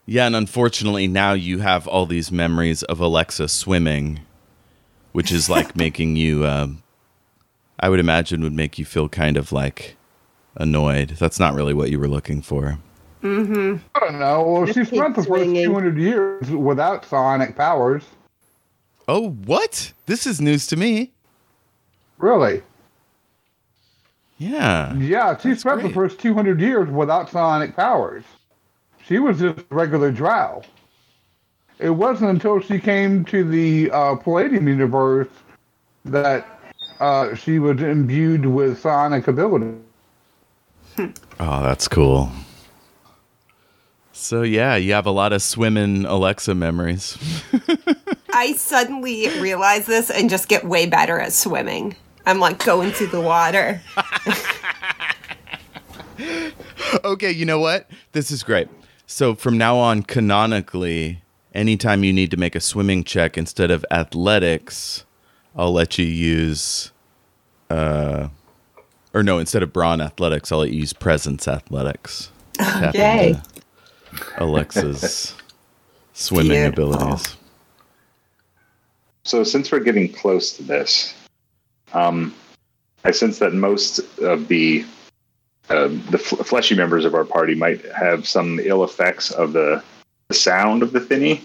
[0.06, 4.20] Yeah, and unfortunately now you have all these memories of Alexa swimming,
[5.14, 6.46] which is like making you.
[6.46, 6.84] Um,
[7.80, 9.96] I would imagine would make you feel kind of like
[10.56, 11.10] annoyed.
[11.20, 12.80] That's not really what you were looking for.
[13.22, 13.78] Mm-hmm.
[13.96, 14.44] I don't know.
[14.44, 18.04] Well, she Just spent the first 200 years without psionic powers.
[19.08, 19.92] Oh, what?
[20.06, 21.12] This is news to me.
[22.18, 22.62] Really?
[24.38, 24.96] Yeah.
[24.96, 25.88] Yeah, she spent great.
[25.88, 28.24] the first 200 years without psionic powers.
[29.06, 30.62] She was just regular drow.
[31.80, 35.28] It wasn't until she came to the uh, Palladium universe
[36.06, 36.55] that
[37.00, 39.78] uh, she was imbued with psionic ability.
[41.38, 42.32] Oh, that's cool.
[44.14, 47.18] So yeah, you have a lot of swimming Alexa memories.
[48.34, 51.98] I suddenly realize this and just get way better at swimming.
[52.26, 53.82] I'm like going through the water.
[57.04, 57.90] okay, you know what?
[58.14, 58.70] This is great.
[59.06, 61.22] So from now on, canonically,
[61.54, 65.04] anytime you need to make a swimming check instead of athletics,
[65.56, 66.92] I'll let you use,
[67.70, 68.28] uh,
[69.14, 72.32] or no, instead of brawn athletics, I'll let you use presence athletics.
[72.84, 73.36] Okay.
[74.38, 75.36] Alexa's
[76.14, 76.94] swimming Beautiful.
[76.94, 77.36] abilities.
[79.26, 81.14] So since we're getting close to this,
[81.94, 82.34] um,
[83.04, 84.86] I sense that most of the
[85.70, 89.84] uh, the fl- fleshy members of our party might have some ill effects of the,
[90.28, 91.44] the sound of the thinny.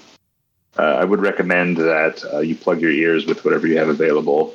[0.78, 4.54] Uh, I would recommend that uh, you plug your ears with whatever you have available,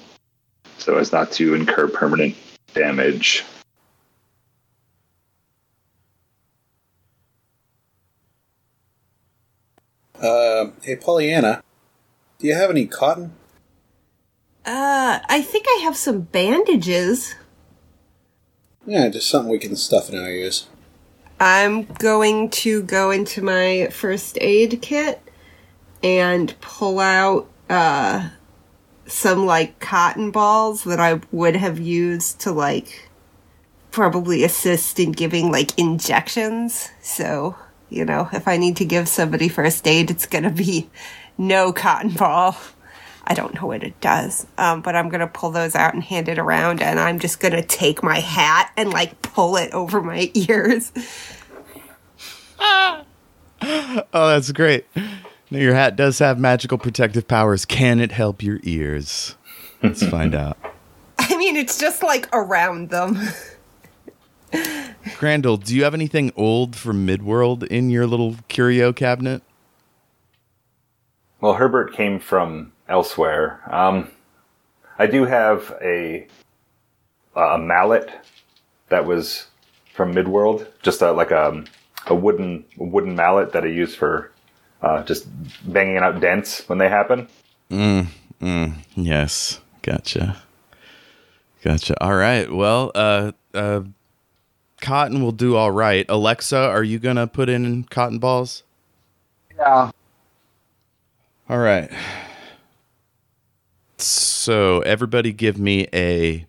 [0.78, 2.36] so as not to incur permanent
[2.74, 3.44] damage.
[10.20, 11.62] Uh, hey, Pollyanna,
[12.40, 13.34] do you have any cotton?
[14.66, 17.36] Uh, I think I have some bandages.
[18.88, 20.68] Yeah, just something we can stuff in our ears.
[21.40, 25.22] I'm going to go into my first aid kit
[26.06, 28.30] and pull out uh
[29.08, 33.10] some like cotton balls that I would have used to like
[33.92, 36.90] probably assist in giving like injections.
[37.02, 37.56] So,
[37.90, 40.90] you know, if I need to give somebody first aid, it's going to be
[41.38, 42.56] no cotton ball.
[43.28, 46.30] I don't know what it does, um, but I'm gonna pull those out and hand
[46.30, 50.30] it around, and I'm just gonna take my hat and like pull it over my
[50.36, 50.92] ears.
[54.14, 54.86] Oh, that's great.
[55.52, 57.66] Now, your hat does have magical protective powers.
[57.66, 59.36] Can it help your ears?
[59.84, 60.58] Let's find out.
[61.20, 63.20] I mean, it's just like around them.
[65.16, 69.44] Crandall, do you have anything old from Midworld in your little curio cabinet?
[71.42, 73.62] Well, Herbert came from elsewhere.
[73.72, 74.10] Um,
[74.98, 76.28] I do have a
[77.36, 78.10] a mallet
[78.90, 79.48] that was
[79.94, 81.64] from Midworld, just a, like a
[82.08, 84.32] a wooden wooden mallet that I use for
[84.82, 85.28] uh, just
[85.72, 87.28] banging out dents when they happen.
[87.70, 88.08] Mm,
[88.42, 90.38] mm, Yes, gotcha.
[91.64, 91.96] Gotcha.
[92.04, 92.52] All right.
[92.52, 93.82] Well, uh, uh,
[94.82, 96.06] cotton will do all right.
[96.10, 98.62] Alexa, are you gonna put in cotton balls?
[99.58, 99.90] Yeah.
[101.50, 101.92] All right.
[103.98, 106.46] So everybody, give me a.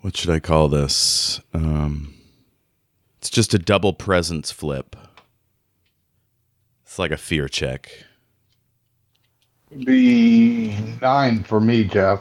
[0.00, 1.40] What should I call this?
[1.54, 2.14] Um,
[3.18, 4.96] it's just a double presence flip.
[6.94, 7.90] It's like a fear check.
[9.76, 12.20] Be nine for me, Jeff.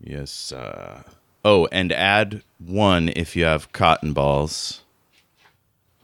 [0.00, 0.52] Yes.
[0.52, 1.02] Uh,
[1.44, 4.82] oh, and add one if you have cotton balls.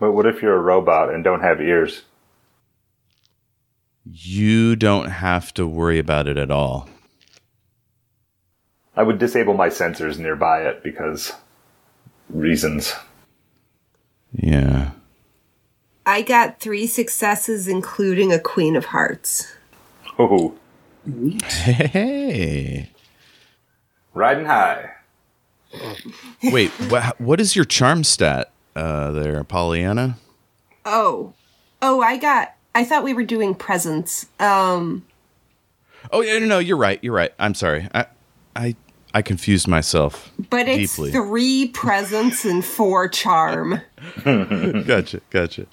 [0.00, 2.02] But what if you're a robot and don't have ears?
[4.04, 6.88] You don't have to worry about it at all.
[8.96, 11.32] I would disable my sensors nearby it because
[12.28, 12.92] reasons.
[14.32, 14.90] Yeah.
[16.04, 19.52] I got three successes, including a Queen of Hearts.
[20.18, 20.54] Oh,
[21.46, 22.88] Hey.
[24.14, 24.90] riding high.
[26.44, 30.18] Wait, what, what is your charm stat uh, there, Pollyanna?
[30.84, 31.32] Oh,
[31.80, 32.54] oh, I got.
[32.74, 34.26] I thought we were doing presents.
[34.40, 35.04] Um,
[36.10, 36.98] Oh yeah, no, no, you're right.
[37.02, 37.32] You're right.
[37.38, 37.88] I'm sorry.
[37.94, 38.06] I,
[38.56, 38.74] I,
[39.14, 40.32] I confused myself.
[40.50, 41.12] but it's Deeply.
[41.12, 43.80] three presents and four charm.
[44.24, 45.66] gotcha, gotcha.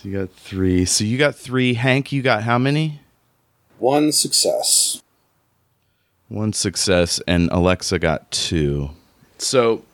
[0.00, 0.86] So you got three.
[0.86, 1.74] So you got three.
[1.74, 3.00] Hank, you got how many?
[3.78, 5.02] One success.
[6.28, 8.90] One success, and Alexa got two.
[9.36, 9.84] So,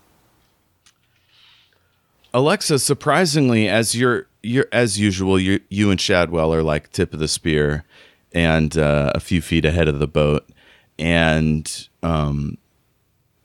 [2.32, 7.18] Alexa, surprisingly, as you're you're as usual, you you and Shadwell are like tip of
[7.18, 7.84] the spear,
[8.32, 10.48] and uh, a few feet ahead of the boat,
[11.00, 12.58] and um,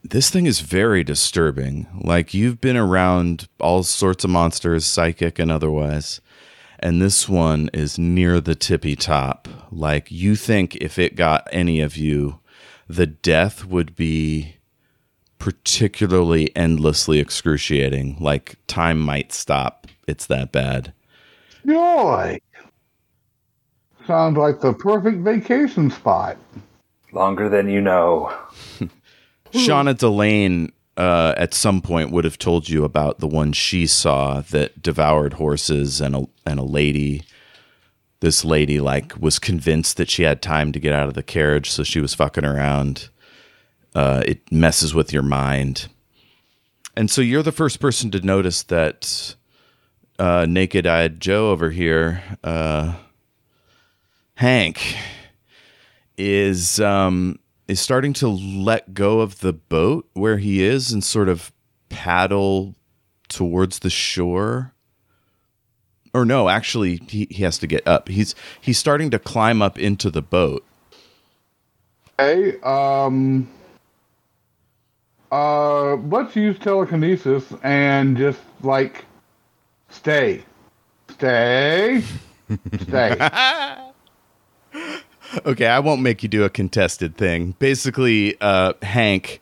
[0.04, 1.88] this thing is very disturbing.
[2.00, 6.20] Like you've been around all sorts of monsters, psychic and otherwise,
[6.82, 9.48] and this one is near the tippy top.
[9.70, 12.40] Like you think if it got any of you,
[12.88, 14.56] the death would be
[15.38, 18.16] particularly endlessly excruciating.
[18.20, 19.86] Like time might stop.
[20.06, 20.92] It's that bad.
[21.66, 22.40] Joy.
[24.06, 26.36] Sounds like the perfect vacation spot.
[27.12, 28.32] Longer than you know.
[29.52, 34.40] Shauna Delane uh, at some point would have told you about the one she saw
[34.42, 37.22] that devoured horses and a and a lady.
[38.20, 41.70] This lady like was convinced that she had time to get out of the carriage,
[41.70, 43.08] so she was fucking around.
[43.94, 45.88] Uh, it messes with your mind,
[46.96, 49.34] and so you're the first person to notice that
[50.18, 52.94] uh, naked-eyed Joe over here, uh,
[54.34, 54.96] Hank,
[56.16, 61.28] is um, is starting to let go of the boat where he is and sort
[61.28, 61.52] of
[61.88, 62.74] paddle
[63.28, 64.74] towards the shore.
[66.14, 68.08] Or no, actually he, he has to get up.
[68.08, 70.64] He's he's starting to climb up into the boat.
[72.18, 72.60] Okay.
[72.60, 73.48] Um.
[75.30, 79.06] Uh, let's use telekinesis and just like
[79.88, 80.44] stay,
[81.08, 82.02] stay,
[82.82, 83.80] stay.
[85.46, 87.54] Okay, I won't make you do a contested thing.
[87.58, 89.40] Basically, uh, Hank,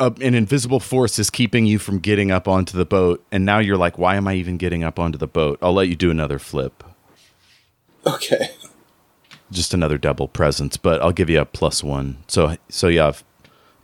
[0.00, 3.58] uh, an invisible force is keeping you from getting up onto the boat, and now
[3.58, 5.58] you're like, why am I even getting up onto the boat?
[5.60, 6.82] I'll let you do another flip,
[8.06, 8.50] Okay.
[9.50, 12.18] just another double presence, but I'll give you a plus one.
[12.26, 13.22] So, so you have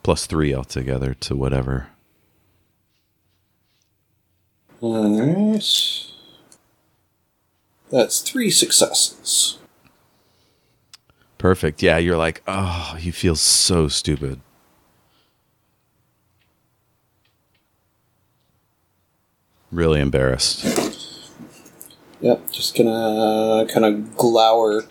[0.03, 1.89] plus three altogether to whatever.
[4.81, 6.05] All right.
[7.91, 9.59] That's three successes.
[11.39, 11.83] Perfect.
[11.83, 14.41] Yeah, you're like, oh, you feel so stupid.
[19.71, 20.65] Really embarrassed.
[22.21, 24.85] Yep, just gonna uh, kind of glower.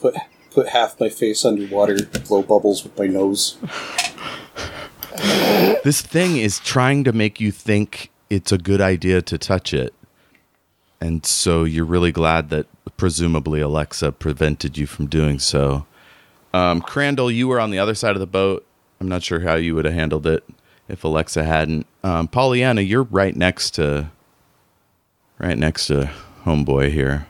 [0.00, 0.16] Put
[0.50, 3.56] put half my face underwater, blow bubbles with my nose.
[5.84, 9.94] This thing is trying to make you think it's a good idea to touch it.
[11.00, 15.86] And so you're really glad that presumably Alexa prevented you from doing so.
[16.52, 18.66] Um, Crandall, you were on the other side of the boat.
[19.00, 20.44] I'm not sure how you would have handled it
[20.88, 21.86] if Alexa hadn't.
[22.02, 24.10] Um, Pollyanna, you're right next to
[25.38, 26.10] right next to
[26.44, 27.26] homeboy here.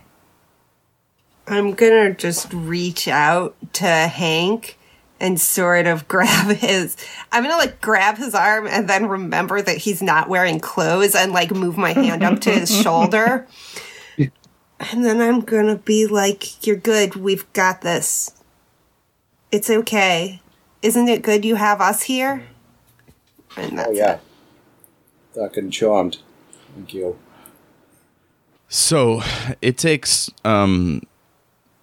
[1.47, 4.77] I'm gonna just reach out to Hank
[5.21, 6.97] and sort of grab his
[7.31, 11.33] I'm gonna like grab his arm and then remember that he's not wearing clothes and
[11.33, 13.47] like move my hand up to his shoulder.
[14.93, 18.31] And then I'm gonna be like, You're good, we've got this.
[19.53, 20.41] It's okay.
[20.81, 22.47] Isn't it good you have us here?
[23.59, 24.19] And that's Oh yeah,
[25.35, 26.19] fucking charmed.
[26.75, 27.19] Thank you.
[28.69, 29.21] So
[29.61, 31.03] it takes, um,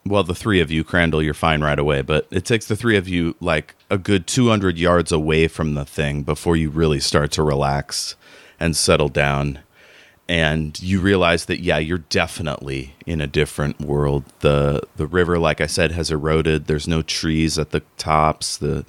[0.08, 2.98] well, the three of you, Crandall, you're fine right away, but it takes the three
[2.98, 7.32] of you like a good 200 yards away from the thing before you really start
[7.32, 8.16] to relax
[8.60, 9.60] and settle down.
[10.30, 14.26] And you realize that, yeah, you're definitely in a different world.
[14.40, 16.66] The the river, like I said, has eroded.
[16.66, 18.58] There's no trees at the tops.
[18.58, 18.86] The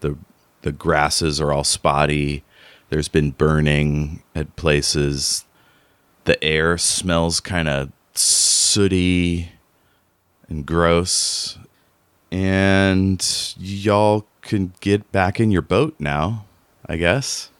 [0.00, 0.16] the
[0.62, 2.42] the grasses are all spotty.
[2.88, 5.44] There's been burning at places
[6.24, 9.50] the air smells kind of sooty
[10.50, 11.58] and gross.
[12.30, 13.26] And
[13.58, 16.46] y'all can get back in your boat now
[16.90, 17.50] i guess.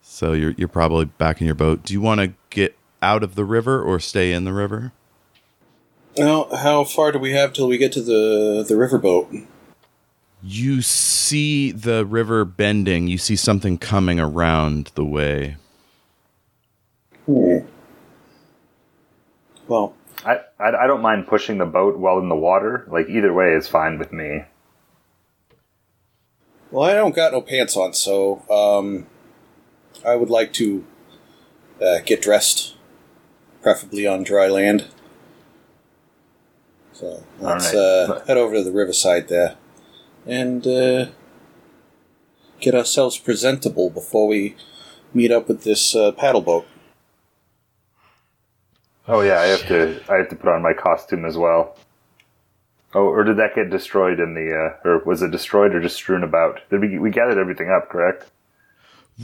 [0.00, 1.82] So you're, you're probably back in your boat.
[1.82, 4.92] Do you want to get out of the river or stay in the river?
[6.16, 9.46] Well, how far do we have till we get to the the riverboat?
[10.42, 13.08] you see the river bending.
[13.08, 15.56] You see something coming around the way.
[17.26, 17.58] Hmm.
[19.66, 19.94] Well,
[20.58, 22.86] I, I don't mind pushing the boat while in the water.
[22.88, 24.44] Like either way is fine with me.
[26.70, 29.06] well, I don't got no pants on, so um,
[30.04, 30.84] I would like to
[31.80, 32.74] uh, get dressed,
[33.62, 34.86] preferably on dry land.
[36.92, 37.74] So let's right.
[37.74, 39.56] uh, head over to the riverside there
[40.26, 41.06] and uh,
[42.60, 44.56] get ourselves presentable before we
[45.12, 46.66] meet up with this uh, paddle boat.
[49.08, 51.76] Oh yeah, I have to I have to put on my costume as well.
[52.94, 55.96] Oh, or did that get destroyed in the uh, or was it destroyed or just
[55.96, 56.60] strewn about?
[56.70, 58.30] Did we we gathered everything up, correct?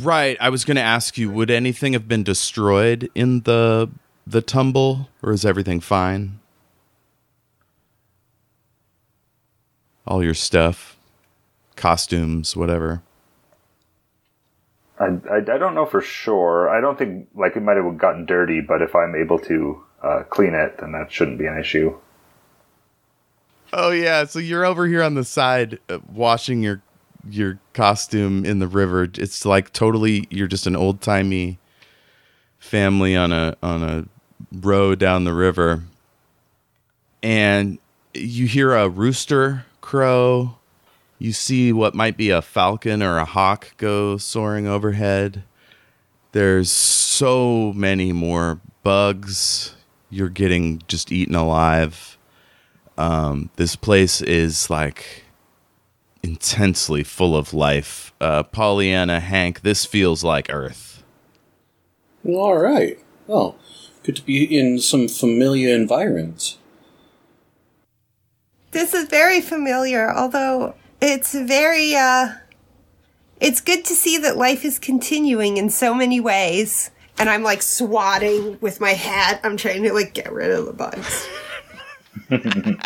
[0.00, 0.36] Right.
[0.40, 3.90] I was going to ask you, would anything have been destroyed in the
[4.26, 6.38] the tumble, or is everything fine?
[10.06, 10.96] All your stuff,
[11.76, 13.02] costumes, whatever.
[15.02, 16.68] I, I, I don't know for sure.
[16.68, 20.22] I don't think like it might have gotten dirty, but if I'm able to uh,
[20.30, 21.98] clean it, then that shouldn't be an issue.
[23.72, 26.82] Oh yeah, so you're over here on the side uh, washing your
[27.28, 29.08] your costume in the river.
[29.14, 31.58] It's like totally you're just an old timey
[32.58, 34.04] family on a on a
[34.52, 35.82] row down the river,
[37.22, 37.78] and
[38.14, 40.58] you hear a rooster crow.
[41.22, 45.44] You see what might be a falcon or a hawk go soaring overhead.
[46.32, 49.76] There's so many more bugs.
[50.10, 52.18] You're getting just eaten alive.
[52.98, 55.22] Um, this place is like
[56.24, 58.12] intensely full of life.
[58.20, 61.04] Uh, Pollyanna, Hank, this feels like Earth.
[62.26, 62.98] All right.
[63.28, 63.54] Well,
[64.02, 66.58] good to be in some familiar environments.
[68.72, 72.28] This is very familiar, although it's very, uh,
[73.40, 76.90] it's good to see that life is continuing in so many ways.
[77.18, 79.40] And I'm like swatting with my hat.
[79.42, 81.28] I'm trying to like get rid of the bugs.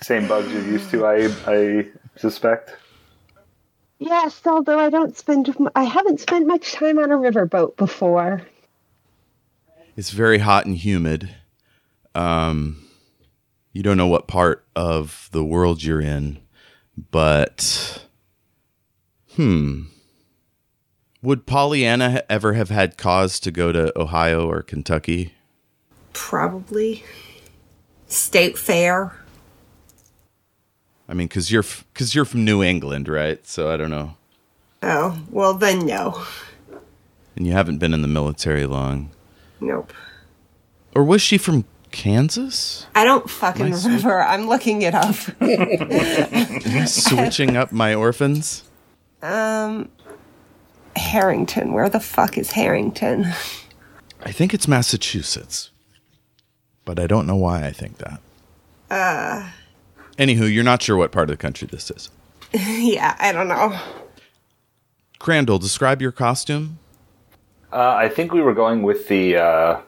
[0.00, 2.76] Same bugs you're used to, I I suspect.
[3.98, 8.42] Yes, although I don't spend, I haven't spent much time on a riverboat before.
[9.96, 11.34] It's very hot and humid.
[12.14, 12.86] Um,
[13.72, 16.40] you don't know what part of the world you're in,
[17.10, 18.06] but
[19.34, 19.82] hmm.
[21.22, 25.32] Would Pollyanna ever have had cause to go to Ohio or Kentucky?
[26.12, 27.02] Probably.
[28.06, 29.16] State fair.
[31.08, 33.44] I mean, because you're because you're from New England, right?
[33.46, 34.16] So I don't know,
[34.82, 36.22] Oh, well then no.
[37.36, 39.10] and you haven't been in the military long.
[39.60, 39.92] Nope.
[40.94, 41.64] Or was she from
[41.94, 42.86] Kansas?
[42.94, 43.84] I don't fucking Nice.
[43.84, 44.20] remember.
[44.20, 45.14] I'm looking it up.
[45.40, 48.64] Am I switching up my orphans?
[49.22, 49.88] Um,
[50.96, 51.72] Harrington.
[51.72, 53.26] Where the fuck is Harrington?
[54.22, 55.70] I think it's Massachusetts,
[56.84, 58.20] but I don't know why I think that.
[58.90, 59.48] Uh.
[60.18, 62.10] Anywho, you're not sure what part of the country this is.
[62.52, 63.78] yeah, I don't know.
[65.20, 66.78] Crandall, describe your costume.
[67.72, 69.80] Uh, I think we were going with the uh,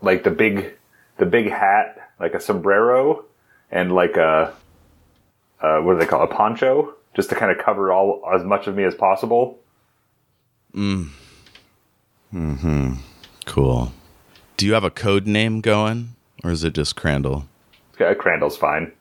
[0.00, 0.74] like the big
[1.18, 3.24] the big hat, like a sombrero,
[3.70, 4.54] and like a
[5.60, 6.30] uh, what do they call it?
[6.30, 9.58] a poncho, just to kind of cover all as much of me as possible.
[10.74, 11.10] Mm.
[12.30, 12.94] Hmm.
[13.46, 13.92] Cool.
[14.56, 17.46] Do you have a code name going, or is it just Crandall?
[17.94, 18.92] Okay, Crandall's fine.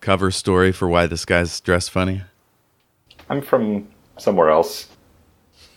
[0.00, 2.22] Cover story for why this guy's dressed funny?
[3.28, 4.88] I'm from somewhere else.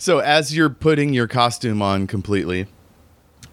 [0.00, 2.68] So as you're putting your costume on completely,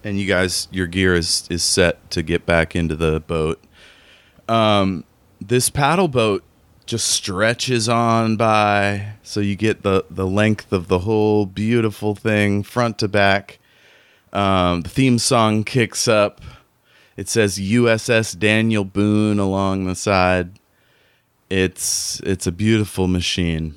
[0.02, 3.62] and you guys, your gear is is set to get back into the boat.
[4.48, 5.04] Um,
[5.42, 6.46] this paddle boat
[6.86, 12.64] just stretches on by, so you get the the length of the whole beautiful thing,
[12.64, 13.60] front to back.
[14.32, 16.40] Um, the theme song kicks up.
[17.18, 20.60] It says USS Daniel Boone along the side.
[21.50, 23.76] It's it's a beautiful machine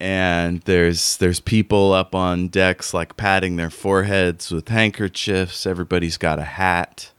[0.00, 5.66] and there's there's people up on decks like patting their foreheads with handkerchiefs.
[5.66, 7.10] Everybody's got a hat.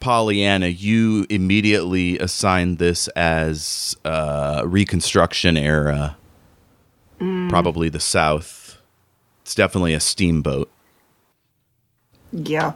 [0.00, 6.16] Pollyanna you immediately assigned this as uh, reconstruction era.
[7.48, 8.78] Probably the south.
[9.42, 10.70] It's definitely a steamboat.
[12.32, 12.74] Yeah.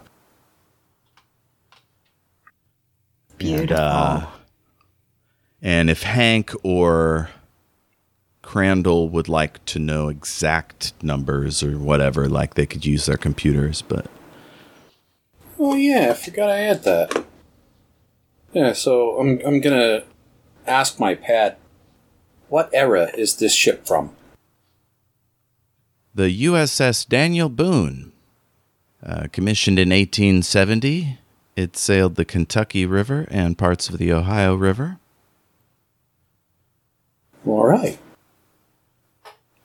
[3.39, 3.77] and, Beautiful.
[3.85, 4.27] uh,
[5.61, 7.29] and if hank or
[8.51, 13.81] crandall would like to know exact numbers or whatever like they could use their computers
[13.83, 14.07] but
[15.63, 17.25] Oh yeah, I forgot I had that.
[18.55, 20.05] Yeah, so I'm I'm gonna
[20.67, 21.59] ask my pad,
[22.49, 24.17] what era is this ship from?
[26.15, 28.13] The USS Daniel Boone,
[29.05, 31.19] uh, commissioned in 1870,
[31.57, 34.99] it sailed the Kentucky River and parts of the Ohio River.
[37.45, 37.99] All right.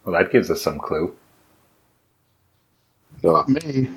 [0.06, 1.16] Well, that gives us some clue.
[3.24, 3.90] Not me.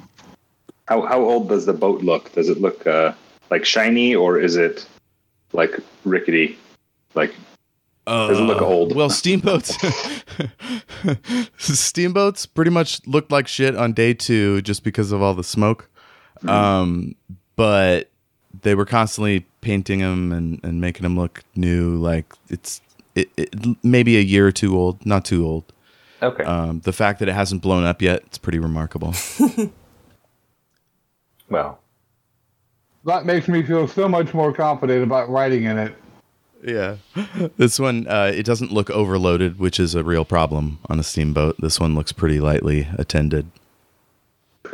[0.87, 2.33] How how old does the boat look?
[2.33, 3.13] Does it look uh,
[3.51, 4.87] like shiny or is it
[5.53, 6.59] like rickety?
[7.15, 7.35] Like
[8.07, 8.95] Doesn't look old.
[8.95, 9.77] Well, steamboats,
[11.59, 15.91] steamboats pretty much looked like shit on day two just because of all the smoke.
[16.47, 17.17] Um,
[17.57, 18.09] but
[18.63, 21.97] they were constantly painting them and, and making them look new.
[21.97, 22.81] Like it's
[23.15, 23.55] it, it
[23.85, 25.71] maybe a year or two old, not too old.
[26.23, 26.45] Okay.
[26.45, 29.15] Um, the fact that it hasn't blown up yet, it's pretty remarkable.
[31.49, 31.81] well,
[33.05, 35.95] That makes me feel so much more confident about writing in it.
[36.63, 36.97] Yeah.
[37.57, 41.57] This one, uh, it doesn't look overloaded, which is a real problem on a steamboat.
[41.61, 43.51] This one looks pretty lightly attended.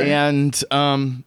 [0.01, 1.25] And um,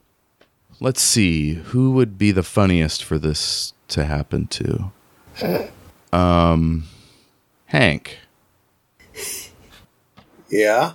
[0.80, 4.91] let's see, who would be the funniest for this to happen to?
[6.13, 6.86] Um,
[7.65, 8.18] Hank.
[10.50, 10.93] Yeah.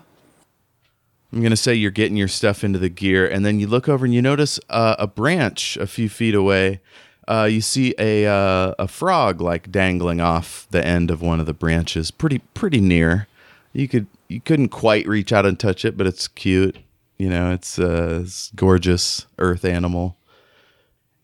[1.32, 3.88] I'm going to say you're getting your stuff into the gear, and then you look
[3.88, 6.80] over and you notice uh, a branch a few feet away.
[7.26, 11.46] Uh, you see a uh, a frog like dangling off the end of one of
[11.46, 13.28] the branches, pretty pretty near.
[13.72, 16.76] You could you couldn't quite reach out and touch it, but it's cute.
[17.18, 20.16] You know, it's, uh, it's gorgeous earth animal.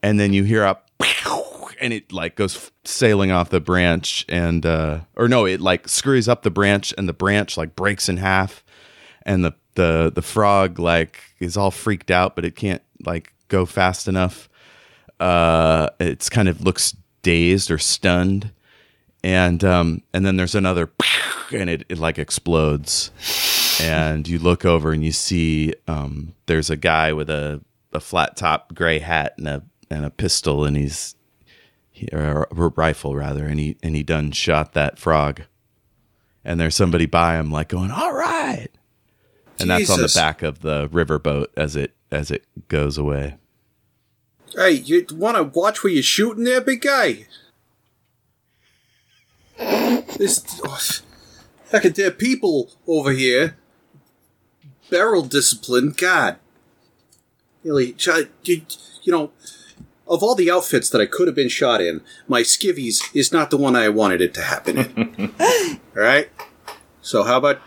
[0.01, 0.79] And then you hear a
[1.81, 6.29] and it like goes sailing off the branch and uh or no it like screws
[6.29, 8.65] up the branch and the branch like breaks in half.
[9.25, 13.67] And the the the frog like is all freaked out but it can't like go
[13.67, 14.49] fast enough.
[15.21, 18.53] Uh it's kind of looks dazed or stunned.
[19.23, 20.91] And um and then there's another
[21.53, 23.11] and it, it like explodes.
[23.81, 27.61] And you look over and you see um there's a guy with a
[27.93, 31.15] a flat top gray hat and a and a pistol and he's
[31.99, 35.43] he, or a rifle rather and he and he done shot that frog
[36.45, 38.69] and there's somebody by him like going all right
[39.61, 43.37] and that's on the back of the riverboat as it as it goes away
[44.55, 47.27] Hey, you want to watch where you're shooting there, big guy?
[50.17, 50.81] This, oh,
[51.71, 53.57] heck, there are people over here.
[54.91, 56.39] Barrel discipline, God.
[57.63, 57.95] Really,
[58.45, 58.63] you,
[59.03, 59.33] you know,
[60.09, 63.51] of all the outfits that I could have been shot in, my skivvies is not
[63.51, 65.35] the one I wanted it to happen in.
[65.97, 66.29] all right?
[67.03, 67.61] So how about,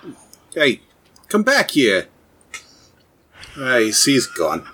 [0.53, 0.81] hey,
[1.29, 2.07] come back here.
[3.57, 4.65] Ah, you see he's gone.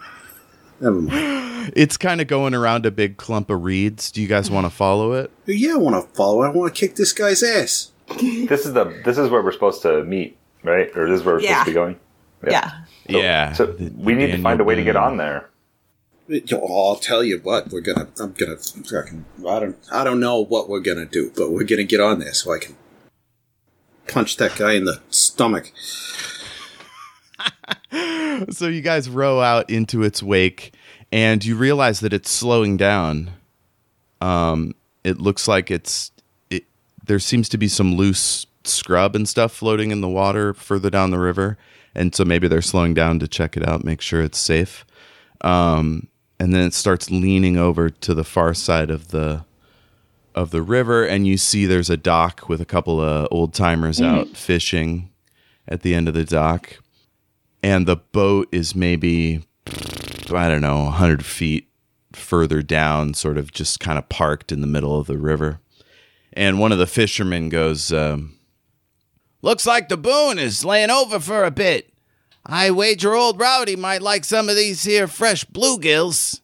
[0.80, 1.74] Never mind.
[1.76, 4.70] it's kind of going around a big clump of reeds do you guys want to
[4.70, 6.43] follow it Yeah, I want to follow.
[6.43, 6.47] It.
[6.47, 7.91] I want to kick this guy's ass.
[8.20, 10.89] This is the this is where we're supposed to meet, right?
[10.95, 11.63] Or this is where we're Yeah.
[11.63, 11.99] supposed to be going.
[12.47, 12.70] Yeah.
[13.09, 15.49] So- Yeah, So we need to find a way to get on there.
[16.51, 17.71] I'll tell you what.
[17.71, 18.07] We're gonna.
[18.19, 18.57] I'm gonna.
[19.47, 19.78] I don't.
[19.91, 22.59] I don't know what we're gonna do, but we're gonna get on there so I
[22.59, 22.75] can
[24.07, 25.71] punch that guy in the stomach.
[28.49, 30.73] so you guys row out into its wake
[31.11, 33.32] and you realize that it's slowing down
[34.21, 34.73] um
[35.03, 36.11] it looks like it's
[36.49, 36.65] it
[37.05, 41.11] there seems to be some loose scrub and stuff floating in the water further down
[41.11, 41.57] the river
[41.95, 44.86] and so maybe they're slowing down to check it out make sure it's safe
[45.41, 46.07] um
[46.39, 49.45] and then it starts leaning over to the far side of the
[50.35, 53.99] of the river and you see there's a dock with a couple of old timers
[53.99, 55.09] out fishing
[55.67, 56.77] at the end of the dock
[57.63, 59.41] and the boat is maybe
[60.33, 61.69] I don't know, 100 feet
[62.13, 65.59] further down, sort of just kind of parked in the middle of the river.
[66.33, 68.35] And one of the fishermen goes, um,
[69.41, 71.93] Looks like the Boone is laying over for a bit.
[72.49, 76.39] I wager old Rowdy might like some of these here fresh bluegills.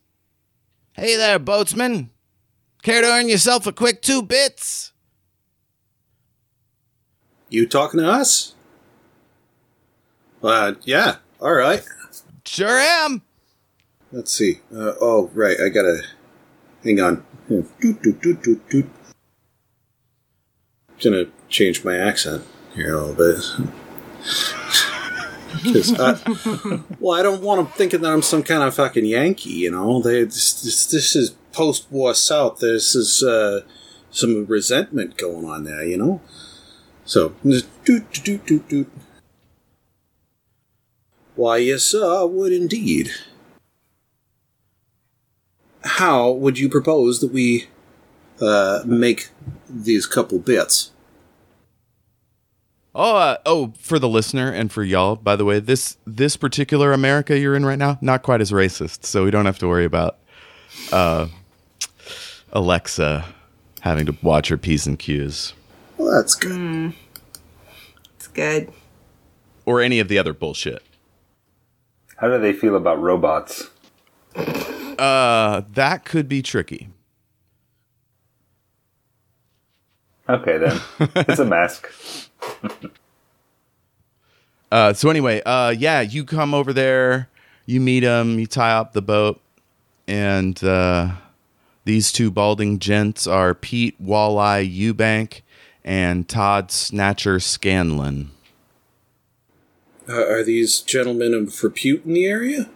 [0.91, 2.09] Hey there, boatsman.
[2.81, 4.91] Care to earn yourself a quick two bits?
[7.47, 8.53] You talking to us?
[10.43, 11.15] Uh, yeah.
[11.39, 11.81] All right.
[12.45, 13.21] Sure am.
[14.11, 14.59] Let's see.
[14.75, 15.55] Uh, oh, right.
[15.63, 16.01] I gotta.
[16.83, 17.25] Hang on.
[17.47, 18.89] Doot, doot, doot, doot, doot.
[21.01, 22.43] Gonna change my accent
[22.75, 24.89] here a little bit.
[25.63, 29.51] 'Cause I- well, I don't want them thinking that I'm some kind of fucking Yankee,
[29.53, 30.01] you know.
[30.01, 32.59] They, this, this, this is post-war South.
[32.59, 33.61] This is uh,
[34.11, 36.21] some resentment going on there, you know.
[37.05, 38.91] So, doot, doot, doot, doot, doot.
[41.35, 43.09] Why, yes, sir, I would indeed.
[45.83, 47.67] How would you propose that we
[48.39, 49.29] uh, make
[49.69, 50.91] these couple bits?
[52.95, 56.93] Oh, uh, oh, for the listener and for y'all, by the way, this this particular
[56.93, 59.85] America you're in right now, not quite as racist, so we don't have to worry
[59.85, 60.17] about
[60.91, 61.27] uh,
[62.51, 63.25] Alexa
[63.81, 65.53] having to watch her p's and q's
[65.97, 66.93] Well, that's good.
[68.15, 68.71] It's good.
[69.65, 70.83] or any of the other bullshit.
[72.17, 73.69] How do they feel about robots?
[74.35, 76.89] Uh, that could be tricky.
[80.29, 80.81] Okay, then
[81.15, 81.89] it's a mask.
[84.71, 87.29] Uh, so anyway, uh, yeah, you come over there,
[87.67, 89.39] you meet him, you tie up the boat,
[90.07, 91.11] and uh,
[91.85, 95.41] these two balding gents are Pete Walleye Eubank
[95.83, 98.31] and Todd Snatcher Scanlon.
[100.09, 102.67] Uh, are these gentlemen of repute in the area?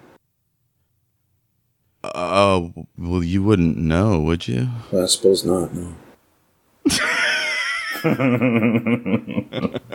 [2.03, 4.69] Oh, well, you wouldn't know, would you?
[4.91, 5.73] Well, I suppose not.
[5.73, 5.95] No.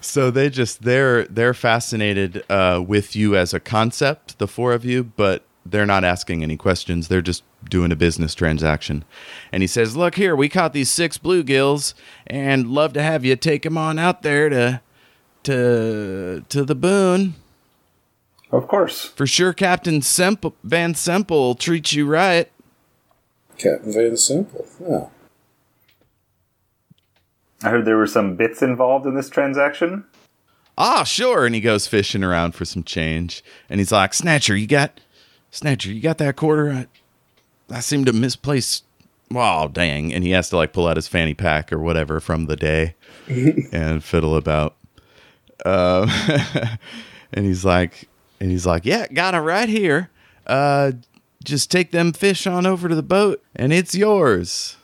[0.00, 4.84] So they just they're they're fascinated uh, with you as a concept, the four of
[4.84, 7.08] you, but they're not asking any questions.
[7.08, 9.04] They're just doing a business transaction.
[9.52, 11.94] And he says, "Look here, we caught these six bluegills,
[12.26, 14.80] and love to have you take them on out there to
[15.44, 17.34] to to the Boone.
[18.50, 19.04] Of course.
[19.04, 22.50] For sure, Captain Semple, Van Semple will treat you right.
[23.58, 24.66] Captain Van Simple.
[24.80, 25.08] Yeah.
[27.62, 30.04] I heard there were some bits involved in this transaction.
[30.76, 31.44] Ah, sure.
[31.44, 33.42] And he goes fishing around for some change.
[33.68, 35.00] And he's like, Snatcher, you got
[35.50, 36.70] Snatcher, you got that quarter?
[36.70, 36.86] I,
[37.68, 38.82] I seem to misplace.
[39.30, 40.12] Wow, dang.
[40.12, 42.94] And he has to like pull out his fanny pack or whatever from the day
[43.72, 44.76] and fiddle about.
[45.66, 46.08] Um,
[47.32, 48.08] and he's like,
[48.40, 50.10] and he's like, yeah, got it right here.
[50.46, 50.92] Uh,
[51.44, 54.76] just take them fish on over to the boat and it's yours.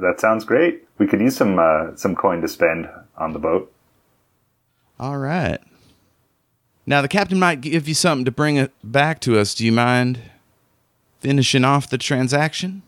[0.00, 0.86] That sounds great.
[0.98, 3.72] We could use some uh, some coin to spend on the boat.
[4.98, 5.60] All right.
[6.86, 9.54] Now the captain might give you something to bring it back to us.
[9.54, 10.20] Do you mind
[11.20, 12.82] finishing off the transaction?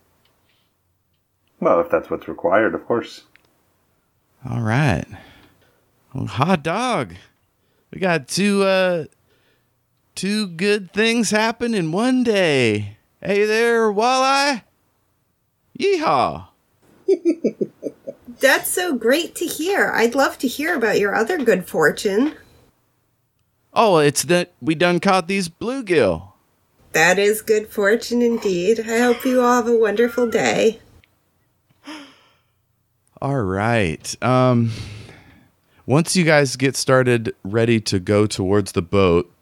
[1.60, 3.22] Well, if that's what's required, of course.
[4.48, 5.06] All right.
[6.12, 7.14] Well, hot dog.
[7.92, 9.04] We got two uh
[10.14, 12.96] two good things happen in one day.
[13.22, 14.62] Hey there, walleye.
[15.78, 16.48] Yeehaw.
[18.40, 19.92] That's so great to hear.
[19.94, 22.34] I'd love to hear about your other good fortune.
[23.72, 26.32] Oh, it's that we done caught these bluegill.
[26.92, 28.80] That is good fortune indeed.
[28.80, 30.80] I hope you all have a wonderful day.
[33.22, 34.14] All right.
[34.22, 34.72] Um
[35.86, 39.32] once you guys get started ready to go towards the boat,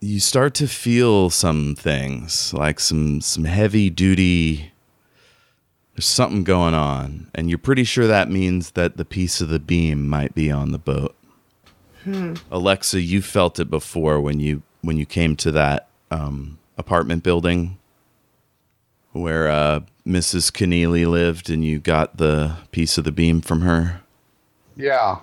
[0.00, 4.72] you start to feel some things, like some some heavy duty
[5.96, 9.58] there's something going on, and you're pretty sure that means that the piece of the
[9.58, 11.14] beam might be on the boat.
[12.50, 17.78] Alexa, you felt it before when you when you came to that um, apartment building
[19.12, 20.52] where uh, Mrs.
[20.52, 24.02] Keneally lived, and you got the piece of the beam from her.
[24.76, 25.20] Yeah.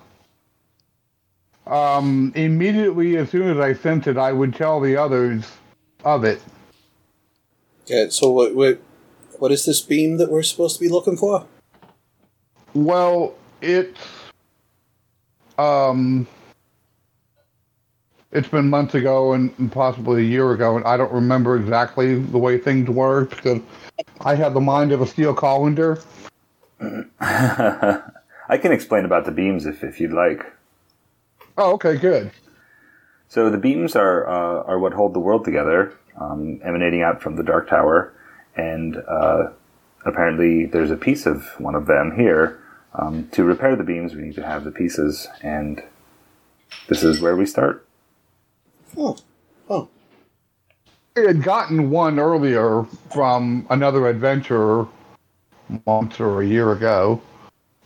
[1.67, 5.45] Um, immediately, as soon as I sent it, I would tell the others
[6.03, 6.41] of it.
[7.83, 8.81] Okay, so what, what,
[9.39, 11.45] what is this beam that we're supposed to be looking for?
[12.73, 13.99] Well, it's
[15.57, 16.27] um,
[18.31, 22.15] it's been months ago and, and possibly a year ago, and I don't remember exactly
[22.15, 23.61] the way things worked because
[24.21, 26.01] I have the mind of a steel colander.
[27.19, 30.45] I can explain about the beams if, if you'd like.
[31.57, 32.31] Oh, okay, good.
[33.29, 37.35] So the beams are uh, are what hold the world together, um, emanating out from
[37.35, 38.13] the Dark Tower,
[38.55, 39.49] and uh,
[40.05, 42.59] apparently there's a piece of one of them here.
[42.95, 45.81] Um, to repair the beams, we need to have the pieces, and
[46.87, 47.87] this is where we start.
[48.95, 49.17] Oh,
[49.69, 49.89] oh,
[51.15, 54.87] I had gotten one earlier from another adventure
[55.85, 57.21] months or a year ago,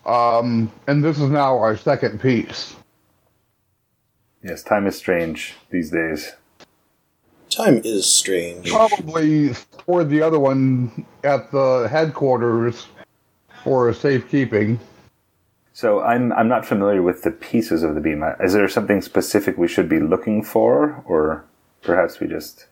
[0.05, 2.75] um, and this is now our second piece.
[4.43, 6.33] Yes, time is strange these days.
[7.49, 8.69] Time is strange.
[8.71, 9.53] Probably
[9.85, 12.87] for the other one at the headquarters
[13.63, 14.79] for safekeeping.
[15.73, 18.23] So I'm I'm not familiar with the pieces of the beam.
[18.41, 21.45] Is there something specific we should be looking for, or
[21.83, 22.65] perhaps we just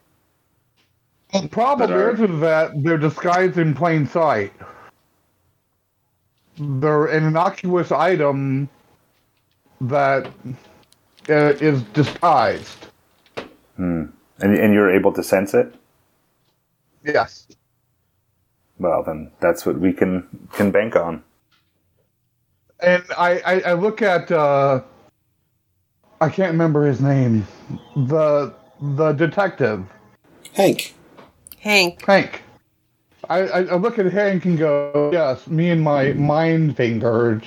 [1.32, 4.54] The problem are- is, is that they're disguised in plain sight.
[6.58, 8.70] They're an innocuous item
[9.82, 10.26] that
[11.30, 12.88] uh, is disguised.
[14.40, 15.74] And and you're able to sense it?
[17.04, 17.48] Yes.
[18.78, 21.24] Well, then that's what we can can bank on.
[22.82, 24.82] And I, I, I look at uh,
[26.20, 27.48] I can't remember his name.
[27.96, 29.86] The the detective,
[30.54, 30.94] Hank,
[31.60, 32.04] Hank.
[32.06, 32.42] Hank.
[33.30, 37.42] I, I, I look at Hank and go, yes, me and my mind fingers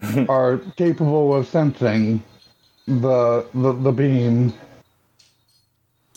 [0.28, 2.22] are capable of sensing
[2.86, 4.52] the the, the beam.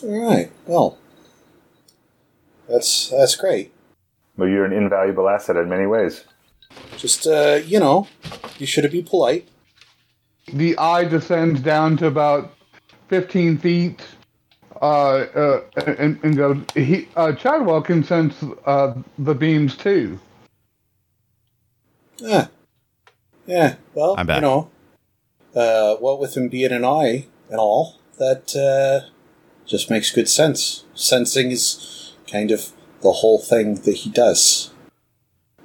[0.02, 0.50] All right.
[0.66, 0.98] Well,
[2.68, 3.72] that's that's great.
[4.36, 6.24] Well, you're an invaluable asset in many ways.
[6.96, 8.06] Just uh, you know,
[8.58, 9.48] you should be polite.
[10.52, 12.54] The eye descends down to about
[13.08, 14.02] fifteen feet.
[14.80, 16.58] Uh, uh, and, and goes.
[16.74, 20.20] He uh, Chadwell can sense uh, the beams too.
[22.18, 22.46] Yeah,
[23.44, 23.74] yeah.
[23.94, 24.36] Well, I'm back.
[24.36, 24.70] you know,
[25.56, 29.10] uh, what with him being an eye and all, that uh,
[29.68, 30.84] just makes good sense.
[30.94, 34.70] Sensing is kind of the whole thing that he does.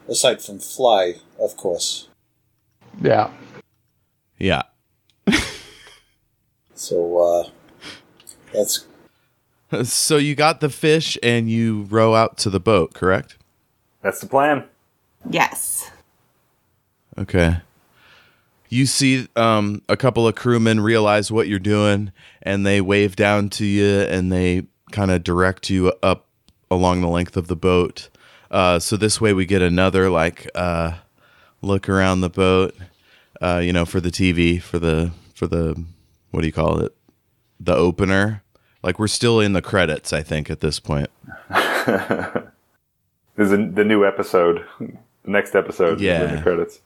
[0.07, 2.09] Aside from fly, of course.
[3.01, 3.31] Yeah.
[4.37, 4.63] Yeah.
[6.75, 7.49] So uh,
[8.53, 8.85] that's
[9.83, 13.37] So you got the fish and you row out to the boat, correct?
[14.01, 14.65] That's the plan.
[15.29, 15.89] Yes.
[17.17, 17.61] Okay.
[18.73, 22.11] You see um, a couple of crewmen realize what you're doing
[22.41, 26.27] and they wave down to you and they kind of direct you up
[26.71, 28.09] along the length of the boat.
[28.51, 30.93] Uh, so this way we get another like uh,
[31.61, 32.75] look around the boat,
[33.41, 35.83] uh, you know, for the TV, for the for the
[36.31, 36.95] what do you call it,
[37.59, 38.43] the opener.
[38.83, 41.09] Like we're still in the credits, I think, at this point.
[43.35, 44.63] This is the new episode.
[44.79, 44.91] The
[45.25, 46.35] next episode is in Yeah.
[46.35, 46.81] the credits.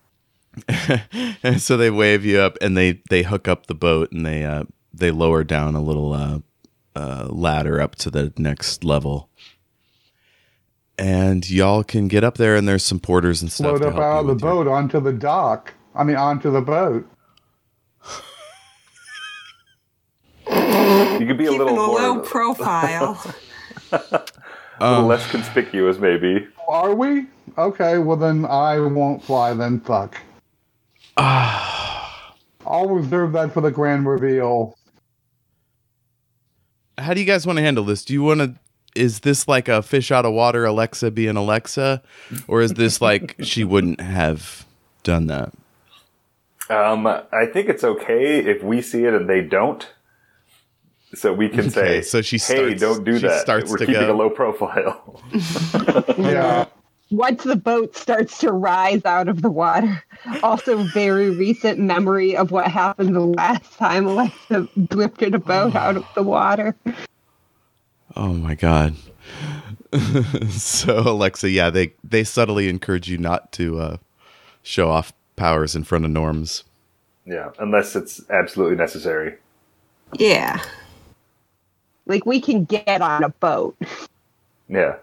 [1.43, 4.43] And so they wave you up and they they hook up the boat and they
[4.43, 6.39] uh they lower down a little uh,
[6.95, 9.29] uh ladder up to the next level
[10.97, 14.03] and y'all can get up there and there's some porters and stuff Float up help
[14.03, 15.73] out of the with your- boat onto the dock.
[15.93, 17.07] I mean, onto the boat.
[20.49, 23.21] You could be a Keeping little a more, low profile.
[23.91, 24.25] a little
[24.79, 26.47] Um, less conspicuous, maybe.
[26.67, 27.25] Are we?
[27.57, 29.79] Okay, well then I won't fly then.
[29.81, 30.17] Fuck.
[32.65, 34.77] I'll reserve that for the grand reveal.
[36.97, 38.55] how do you guys want to handle this do you want to
[38.95, 42.01] is this like a fish out of water alexa being alexa
[42.47, 44.65] or is this like she wouldn't have
[45.03, 45.53] done that
[46.69, 49.87] Um, I think it's okay if we see it and they don't.
[51.15, 53.39] So we can Okay, say, so she "Hey, don't do she that.
[53.39, 55.21] starts We're to keeping go." a low profile."
[56.17, 56.65] Yeah.
[57.09, 60.03] Once the boat starts to rise out of the water,
[60.43, 65.95] also very recent memory of what happened the last time Alexa lifted a boat out
[65.95, 66.75] of the water.
[68.15, 68.95] Oh my god.
[70.49, 73.97] so Alexa, yeah, they they subtly encourage you not to uh,
[74.61, 76.63] show off powers in front of norms.
[77.25, 79.35] yeah, unless it's absolutely necessary.
[80.13, 80.61] yeah.
[82.05, 83.77] Like we can get on a boat.
[84.69, 84.95] Yeah,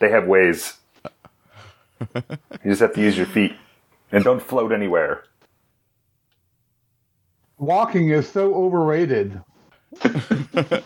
[0.00, 0.74] they have ways.
[2.14, 3.54] you just have to use your feet,
[4.12, 5.24] and don't float anywhere.
[7.58, 9.40] Walking is so overrated.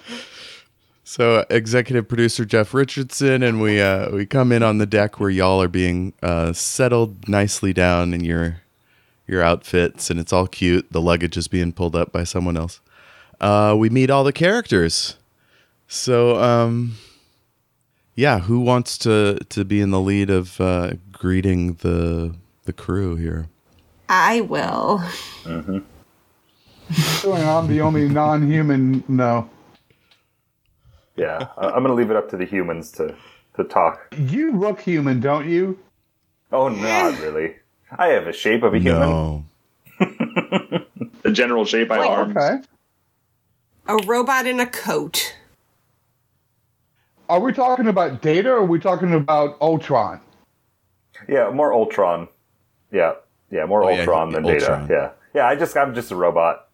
[1.13, 5.29] So executive producer Jeff Richardson and we uh, we come in on the deck where
[5.29, 8.63] y'all are being uh, settled nicely down in your
[9.27, 10.91] your outfits and it's all cute.
[10.91, 12.81] The luggage is being pulled up by someone else.
[13.43, 15.17] Uh, we meet all the characters.
[15.87, 16.97] So um,
[18.15, 22.35] yeah, who wants to to be in the lead of uh, greeting the
[22.65, 23.49] the crew here?
[24.09, 25.03] I will.
[26.93, 29.03] Feeling I'm the only non-human.
[29.09, 29.49] No,
[31.17, 33.15] Yeah, I- I'm gonna leave it up to the humans to
[33.57, 34.15] to talk.
[34.17, 35.79] you look human, don't you?
[36.53, 37.57] Oh, not really.
[37.97, 39.01] I have a shape of a human.
[39.09, 39.45] No.
[41.23, 42.37] The general shape I arms.
[42.37, 42.59] Okay.
[43.87, 45.37] A robot in a coat.
[47.29, 50.21] Are we talking about Data or are we talking about Ultron?
[51.29, 52.29] Yeah, more Ultron.
[52.91, 53.15] Yeah,
[53.51, 54.89] yeah, more Oh, yeah, Ultron than Ultron.
[54.89, 55.15] Data.
[55.35, 55.47] Yeah, yeah.
[55.49, 56.69] I just I'm just a robot.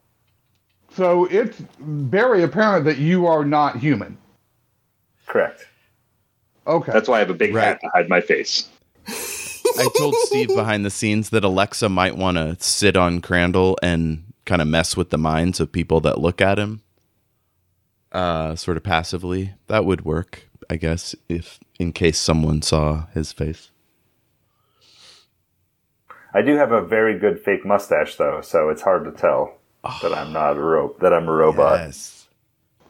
[0.94, 4.16] So it's very apparent that you are not human.
[5.26, 5.66] Correct.
[6.66, 6.92] Okay.
[6.92, 7.64] That's why I have a big Right.
[7.64, 8.68] hat to hide my face.
[9.06, 14.24] I told Steve behind the scenes that Alexa might want to sit on Crandall and
[14.44, 16.80] kind of mess with the minds of people that look at him,
[18.12, 19.54] uh, sort of passively.
[19.66, 23.70] That would work, I guess, if in case someone saw his face.
[26.34, 29.56] I do have a very good fake mustache though, so it's hard to tell
[30.02, 31.80] that I'm not a ro- that I'm a robot.
[31.80, 32.28] Yes.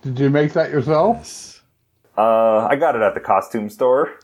[0.03, 1.17] Did you make that yourself?
[1.19, 1.61] yes.
[2.17, 4.19] Uh, I got it at the costume store.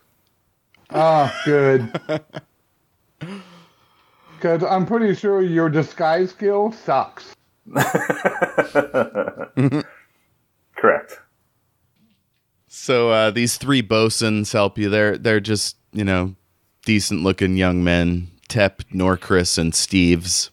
[0.90, 2.01] Ah, good.
[4.36, 7.34] Because I'm pretty sure your disguise skill sucks.
[10.77, 11.20] Correct.
[12.68, 14.89] So uh, these three bosuns help you.
[14.91, 16.35] They're they're just you know
[16.85, 18.29] decent looking young men.
[18.49, 20.51] Tep, Norcris, and Steves.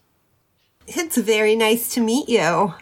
[0.87, 2.73] It's very nice to meet you.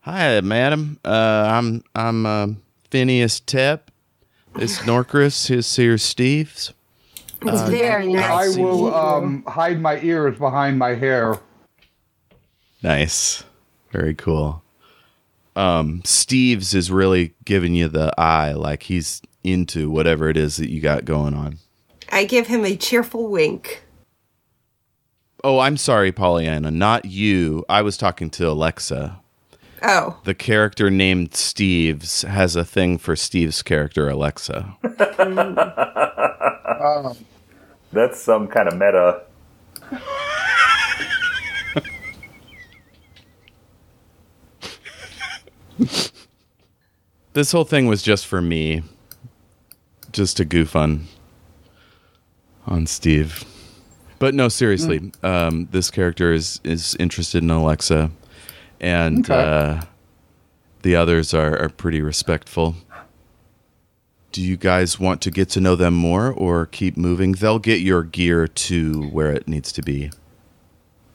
[0.00, 0.98] Hi, madam.
[1.04, 2.46] Uh, I'm I'm uh,
[2.90, 3.90] Phineas Tep.
[4.56, 5.48] This Norcris.
[5.48, 6.72] His here's Steve's.
[7.42, 8.52] It's Uh, very I nice.
[8.52, 8.94] to meet will you.
[8.94, 11.38] um, hide my ears behind my hair.
[12.82, 13.44] Nice.
[13.92, 14.62] Very cool.
[15.58, 20.70] Um, Steve's is really giving you the eye, like he's into whatever it is that
[20.70, 21.58] you got going on.
[22.12, 23.82] I give him a cheerful wink.
[25.42, 26.70] Oh, I'm sorry, Pollyanna.
[26.70, 27.64] Not you.
[27.68, 29.20] I was talking to Alexa.
[29.82, 34.76] Oh, The character named Steve's has a thing for Steve's character, Alexa.
[36.80, 37.16] Um,
[37.92, 39.22] That's some kind of meta.
[47.34, 48.82] This whole thing was just for me,
[50.10, 51.06] just to goof on
[52.66, 53.44] on Steve.
[54.18, 58.10] But no, seriously, um, this character is is interested in Alexa,
[58.80, 59.34] and Okay.
[59.40, 59.82] uh,
[60.82, 62.74] the others are, are pretty respectful.
[64.32, 67.32] Do you guys want to get to know them more or keep moving?
[67.32, 70.10] They'll get your gear to where it needs to be.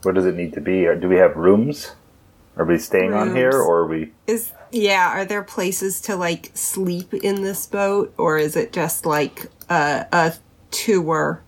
[0.04, 0.86] Where does it need to be?
[0.86, 1.96] Or do we have rooms?
[2.56, 4.12] Are we staying on here, or are we?
[4.28, 9.06] Is yeah, are there places to like sleep in this boat or is it just
[9.06, 10.34] like a a
[10.72, 11.44] tour?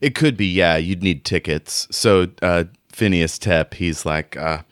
[0.00, 0.76] It could be, yeah.
[0.76, 1.86] You'd need tickets.
[1.90, 4.62] So uh, Phineas Tep, he's like, uh,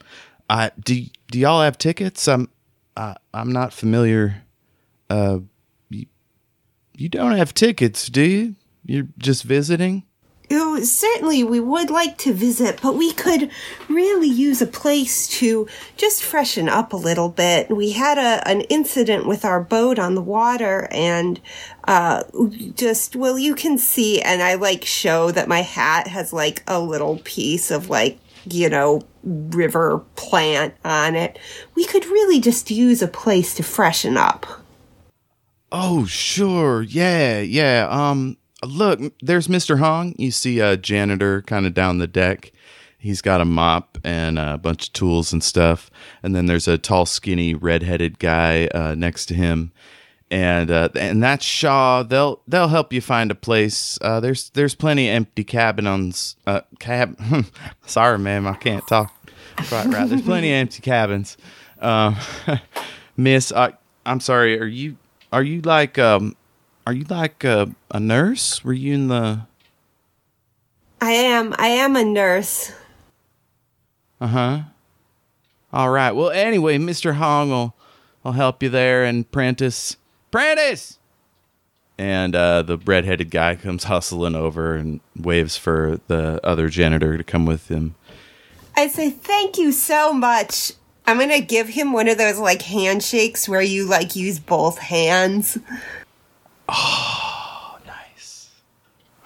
[0.49, 1.05] I do.
[1.31, 2.27] Do y'all have tickets?
[2.27, 2.49] I'm,
[2.97, 4.43] uh, I'm not familiar.
[5.09, 5.39] Uh,
[5.89, 6.07] you,
[6.97, 8.55] you don't have tickets, do you?
[8.83, 10.03] You're just visiting.
[10.53, 13.49] Oh, certainly we would like to visit, but we could
[13.87, 17.69] really use a place to just freshen up a little bit.
[17.69, 21.39] We had a an incident with our boat on the water and
[21.85, 22.23] uh
[22.75, 26.79] just well you can see and I like show that my hat has like a
[26.79, 31.39] little piece of like you know river plant on it.
[31.75, 34.45] We could really just use a place to freshen up.
[35.71, 36.81] Oh, sure.
[36.81, 37.87] Yeah, yeah.
[37.89, 39.79] Um, look, there's Mr.
[39.79, 40.15] Hong.
[40.17, 42.51] You see a janitor kind of down the deck.
[42.97, 45.89] He's got a mop and a bunch of tools and stuff.
[46.21, 49.71] And then there's a tall, skinny, red-headed guy uh, next to him.
[50.29, 52.03] And uh, and that's Shaw.
[52.03, 53.99] They'll they'll help you find a place.
[54.01, 56.37] Uh, there's there's plenty of empty cabins.
[56.47, 57.19] Uh, cab.
[57.85, 59.13] Sorry, ma'am, I can't talk
[59.57, 60.07] quite right.
[60.07, 61.35] There's plenty of empty cabins.
[61.79, 62.15] Um,
[63.17, 63.73] Miss, I,
[64.05, 64.59] I'm sorry.
[64.59, 64.95] Are you
[65.31, 66.35] are you like um
[66.85, 68.63] are you like a, a nurse?
[68.63, 69.41] Were you in the
[71.01, 72.71] I am I am a nurse.
[74.19, 74.59] uh huh?
[75.73, 76.11] All right.
[76.11, 77.75] Well, anyway, Mister Hong will
[78.23, 79.97] will help you there, and Prentice,
[80.29, 80.99] Prentice,
[81.97, 87.23] and uh, the redheaded guy comes hustling over and waves for the other janitor to
[87.23, 87.95] come with him.
[88.75, 90.73] I say thank you so much.
[91.07, 95.57] I'm gonna give him one of those like handshakes where you like use both hands.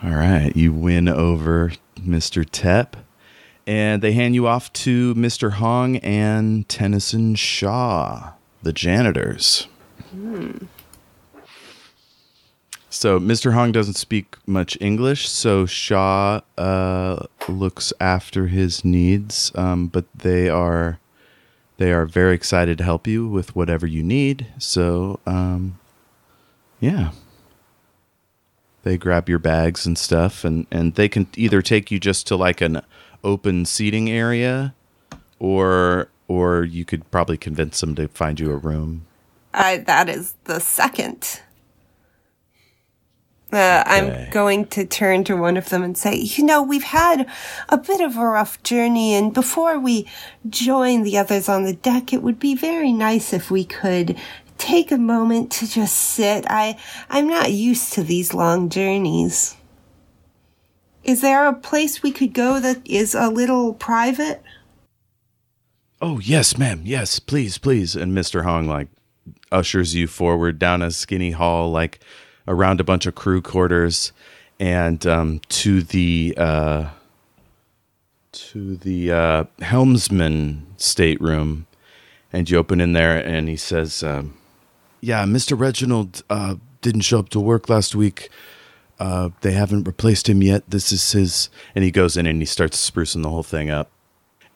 [0.06, 2.46] All right, you win over Mr.
[2.50, 2.96] Tep,
[3.66, 5.54] and they hand you off to Mr.
[5.54, 9.68] Hong and Tennyson Shaw, the janitors.
[10.12, 10.66] Hmm.
[12.92, 13.54] So Mr.
[13.54, 20.50] Hong doesn't speak much English, so Shaw uh, looks after his needs, um, but they
[20.50, 21.00] are
[21.78, 24.46] they are very excited to help you with whatever you need.
[24.60, 25.80] So um,
[26.80, 27.10] yeah
[28.86, 32.36] they grab your bags and stuff and and they can either take you just to
[32.38, 32.82] like an
[33.24, 34.74] open seating area
[35.40, 39.06] or or you could probably convince them to find you a room
[39.78, 41.42] that is the second.
[43.54, 44.26] Uh, Okay.
[44.26, 47.26] I'm going to turn to one of them and say, you know, we've had
[47.70, 50.08] a bit of a rough journey, and before we
[50.50, 54.18] join the others on the deck, it would be very nice if we could
[54.66, 56.46] take a moment to just sit.
[56.50, 56.78] I,
[57.10, 59.56] I'm not used to these long journeys.
[61.04, 64.42] Is there a place we could go that is a little private?
[66.02, 68.88] oh yes ma'am yes please please and mr hong like
[69.52, 72.00] ushers you forward down a skinny hall like
[72.48, 74.12] around a bunch of crew quarters
[74.60, 76.90] and um, to the uh,
[78.32, 81.66] to the uh, helmsman stateroom
[82.32, 84.38] and you open in there and he says um,
[85.06, 88.30] yeah mr reginald uh, didn't show up to work last week.
[89.00, 90.64] Uh, they haven't replaced him yet.
[90.70, 93.90] This is his and he goes in and he starts sprucing the whole thing up.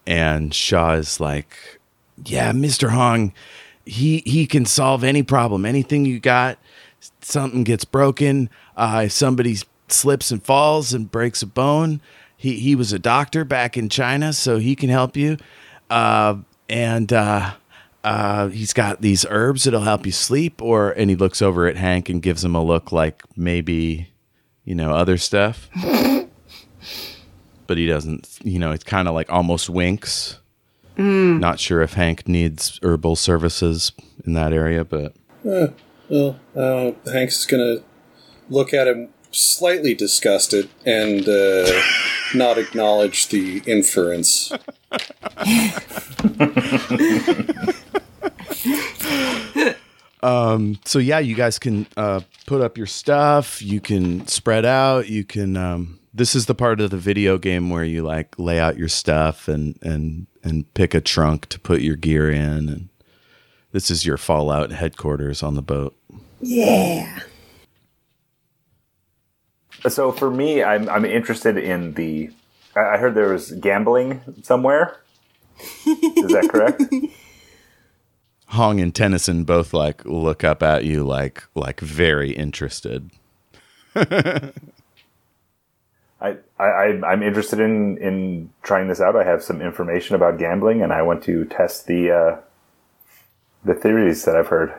[0.06, 1.80] And shaw is like
[2.26, 3.34] yeah mr hong
[3.86, 5.66] he he can solve any problem.
[5.66, 6.60] Anything you got
[7.22, 8.50] something gets broken.
[8.78, 12.00] Uh, if somebody slips and falls and breaks a bone
[12.38, 15.38] he he was a doctor back in china so he can help you.
[15.90, 16.36] Uh,
[16.70, 17.54] and uh,
[18.04, 21.76] uh, he's got these herbs that'll help you sleep or and he looks over at
[21.76, 24.10] hank and gives him a look like maybe
[24.64, 25.70] you know other stuff.
[27.68, 30.40] But he doesn't you know it's kind of like almost winks.
[31.40, 33.92] Not sure if hank needs herbal services
[34.26, 35.14] in that area but
[36.10, 37.78] Well, uh, Hank's gonna
[38.50, 41.82] look at him slightly disgusted and uh,
[42.34, 44.52] not acknowledge the inference.
[50.90, 53.62] So yeah, you guys can uh, put up your stuff.
[53.62, 55.08] You can spread out.
[55.08, 55.56] You can.
[55.56, 58.88] Um, this is the part of the video game where you like lay out your
[58.88, 62.70] stuff and and and pick a trunk to put your gear in.
[62.70, 62.90] And
[63.72, 65.96] this is your Fallout headquarters on the boat.
[66.42, 67.20] Yeah.
[69.88, 72.32] So for me, I'm I'm interested in the.
[72.80, 74.98] I I heard there was gambling somewhere.
[75.86, 76.82] Is that correct?
[78.48, 83.12] Hong and Tennyson both like look up at you like like very interested.
[83.96, 84.52] I,
[86.22, 89.16] I I- I'm interested in in trying this out.
[89.16, 92.38] I have some information about gambling, and I want to test the uh,
[93.64, 94.74] the theories that I've heard.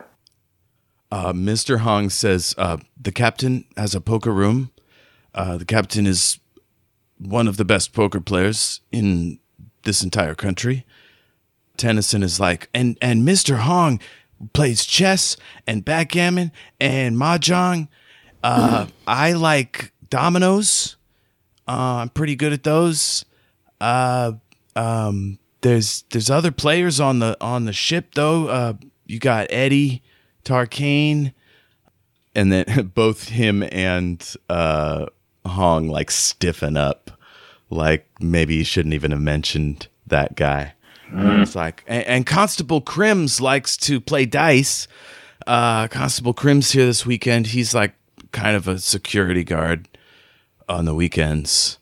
[1.11, 1.79] Uh, Mr.
[1.79, 4.71] Hong says uh, the captain has a poker room.
[5.35, 6.39] Uh, the captain is
[7.21, 9.39] one of the best poker players in
[9.83, 10.85] this entire country.
[11.77, 13.59] Tennyson is like, and and Mr.
[13.59, 13.99] Hong
[14.53, 17.87] plays chess and backgammon and mahjong.
[18.43, 20.97] Uh, I like dominoes.
[21.67, 23.23] Uh, I'm pretty good at those.
[23.79, 24.33] Uh,
[24.75, 28.47] um, there's there's other players on the on the ship though.
[28.47, 28.73] Uh,
[29.05, 30.01] you got Eddie,
[30.43, 31.33] Tarkane,
[32.35, 35.05] and then both him and uh,
[35.45, 37.11] Hong like stiffen up,
[37.69, 40.73] like maybe you shouldn't even have mentioned that guy.
[41.13, 44.87] It's like, and, and Constable Crims likes to play dice.
[45.45, 47.47] Uh, Constable Crims here this weekend.
[47.47, 47.95] He's like
[48.31, 49.87] kind of a security guard
[50.69, 51.79] on the weekends.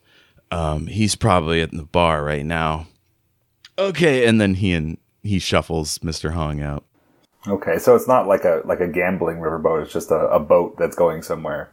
[0.51, 2.87] Um, he's probably at the bar right now.
[3.77, 6.31] Okay, and then he and he shuffles Mr.
[6.31, 6.83] Hong out.
[7.47, 9.83] Okay, so it's not like a like a gambling riverboat.
[9.83, 11.71] It's just a, a boat that's going somewhere.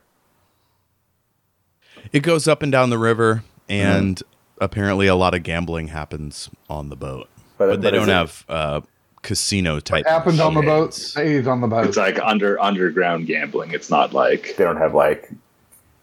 [2.12, 4.22] It goes up and down the river, and
[4.60, 7.28] apparently a lot of gambling happens on the boat.
[7.58, 8.80] But- But, they but don't have uh,
[9.22, 10.06] casino type.
[10.06, 11.10] Happens on the boat, machines.
[11.10, 11.86] stays on the boat.
[11.86, 13.72] It's like under underground gambling.
[13.72, 15.30] It's not like They don't have like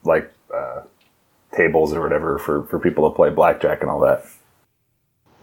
[0.03, 0.81] like uh,
[1.55, 4.25] tables or whatever for for people to play blackjack and all that.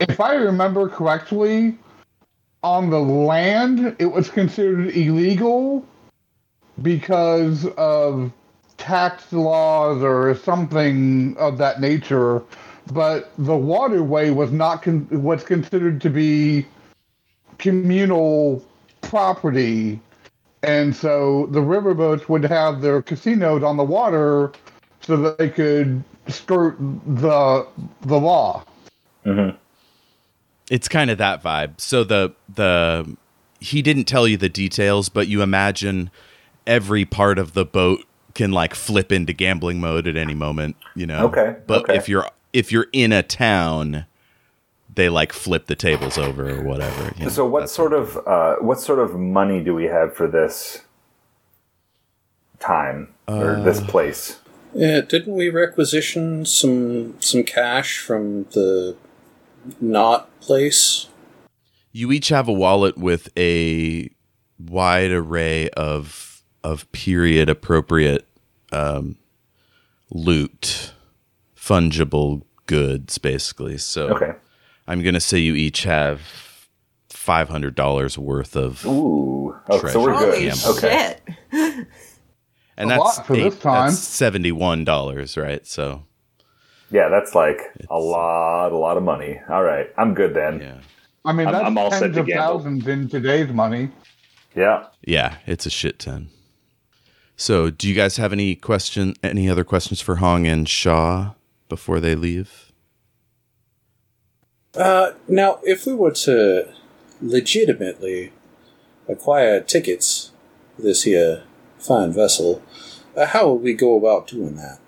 [0.00, 1.78] if I remember correctly,
[2.62, 5.84] on the land it was considered illegal
[6.82, 8.32] because of
[8.80, 12.42] tax laws or something of that nature.
[12.92, 16.66] But the waterway was not con- was considered to be
[17.58, 18.64] communal
[19.02, 20.00] property,
[20.62, 24.52] and so the riverboats would have their casinos on the water
[25.00, 27.66] so that they could skirt the
[28.02, 28.64] the law.
[29.24, 29.56] Mm-hmm.
[30.70, 31.80] It's kind of that vibe.
[31.80, 33.16] So the the
[33.60, 36.10] he didn't tell you the details, but you imagine
[36.66, 38.04] every part of the boat
[38.40, 41.26] can like flip into gambling mode at any moment, you know.
[41.26, 41.96] Okay, But okay.
[41.96, 44.06] if you're if you're in a town,
[44.94, 47.12] they like flip the tables over or whatever.
[47.18, 50.26] you know, So what sort of uh, what sort of money do we have for
[50.26, 50.80] this
[52.58, 54.38] time or Uh, this place?
[54.72, 58.96] Yeah, didn't we requisition some some cash from the
[59.82, 61.08] not place?
[61.92, 64.08] You each have a wallet with a
[64.58, 68.26] wide array of of period appropriate
[68.72, 69.16] um,
[70.10, 70.92] loot,
[71.56, 73.78] fungible goods, basically.
[73.78, 74.32] So Okay.
[74.86, 76.20] I'm gonna say you each have
[77.08, 79.54] five hundred dollars worth of, Ooh.
[79.68, 80.52] Oh, so we're good.
[80.66, 81.16] Okay.
[81.20, 81.36] shit.
[81.52, 81.86] and
[82.78, 83.90] a that's lot for this time.
[83.92, 85.64] seventy one dollars, right?
[85.66, 86.04] So
[86.90, 89.40] Yeah, that's like a lot, a lot of money.
[89.48, 90.60] All right, I'm good then.
[90.60, 90.78] yeah,
[91.24, 92.42] I mean, I'm- that's I'm all set tens to of gamble.
[92.58, 93.90] thousands in today's money.
[94.56, 94.86] Yeah.
[95.06, 96.28] yeah, it's a shit ton.
[97.40, 101.32] So, do you guys have any question, any other questions for Hong and Shaw
[101.70, 102.70] before they leave?
[104.74, 106.68] Uh, now, if we were to
[107.22, 108.32] legitimately
[109.08, 110.32] acquire tickets
[110.76, 111.44] for this here
[111.78, 112.62] fine vessel,
[113.16, 114.78] uh, how would we go about doing that?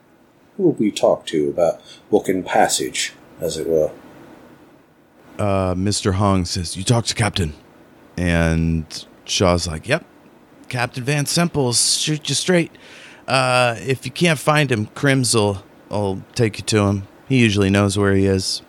[0.59, 1.81] Who would we talk to about
[2.11, 3.93] booking passage, as it were?
[5.39, 6.13] uh, Mr.
[6.13, 7.55] Hong says, "You talk to Captain,"
[8.19, 8.85] and
[9.25, 10.05] Shaw's like, "Yep,
[10.73, 12.73] Captain Van Simple's shoot you straight.
[13.29, 17.07] Uh, if you can't find him, Crims will will take you to him.
[17.29, 18.63] He usually knows where he is."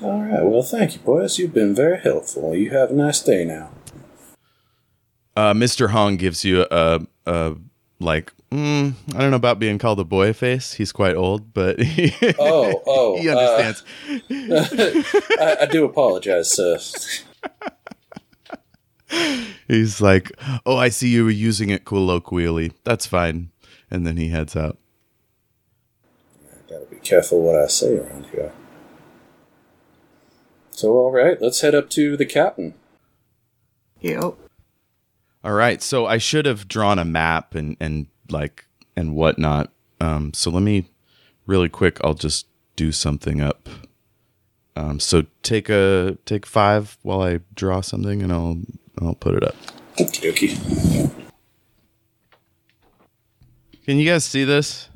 [0.00, 0.42] All right.
[0.42, 1.38] Well, thank you, boys.
[1.38, 2.56] You've been very helpful.
[2.56, 3.70] You have a nice day now.
[5.36, 5.90] Uh, Mr.
[5.90, 7.54] Hong gives you a, a
[8.00, 10.74] like, mm, I don't know about being called a boy face.
[10.74, 13.84] He's quite old, but he, Oh, oh, he uh, understands.
[15.38, 16.78] I, I do apologize, sir.
[19.68, 20.32] He's like,
[20.66, 22.72] "Oh, I see you were using it colloquially.
[22.84, 23.50] That's fine."
[23.90, 24.78] And then he heads out.
[26.68, 28.52] Gotta be careful what I say around here.
[30.70, 32.74] So, all right, let's head up to the captain.
[34.00, 34.34] Yep.
[35.44, 39.70] All right, so I should have drawn a map and and like and whatnot.
[40.00, 40.86] Um, so let me
[41.46, 41.98] really quick.
[42.02, 42.46] I'll just
[42.76, 43.68] do something up.
[44.74, 48.58] Um, so take a take five while I draw something, and I'll
[49.06, 49.54] I'll put it up.
[49.96, 51.10] Okie dokie.
[53.84, 54.88] Can you guys see this?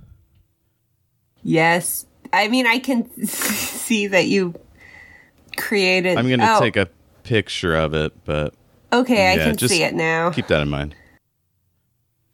[1.42, 2.06] Yes.
[2.32, 4.54] I mean, I can see that you
[5.56, 6.16] created.
[6.16, 6.88] I'm going to oh, take a
[7.22, 8.54] picture of it, but
[8.92, 10.30] Okay, I can just see it now.
[10.30, 10.94] keep that in mind.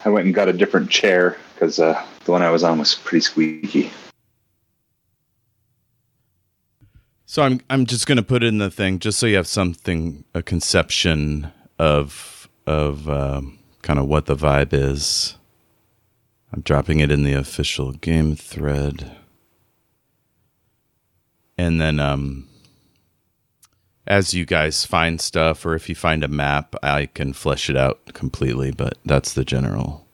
[0.05, 2.95] I went and got a different chair because uh, the one I was on was
[2.95, 3.91] pretty squeaky.
[7.25, 9.47] So I'm I'm just going to put it in the thing just so you have
[9.47, 15.37] something a conception of of um, kind of what the vibe is.
[16.51, 19.11] I'm dropping it in the official game thread.
[21.57, 22.47] And then um
[24.05, 27.77] as you guys find stuff or if you find a map, I can flesh it
[27.77, 30.05] out completely, but that's the general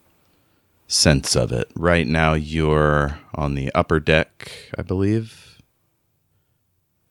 [0.87, 1.71] sense of it.
[1.75, 5.61] Right now you're on the upper deck, I believe.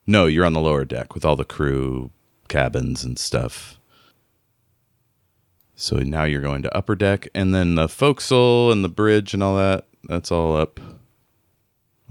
[0.07, 2.11] No, you're on the lower deck with all the crew
[2.49, 3.78] cabins and stuff.
[5.81, 9.45] So now you're going to upper deck, and then the forecastle and the bridge and
[9.45, 9.87] all that.
[10.09, 10.81] That's all up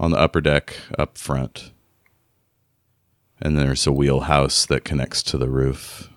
[0.00, 1.72] on the upper deck up front.
[3.42, 6.08] And there's a wheelhouse that connects to the roof,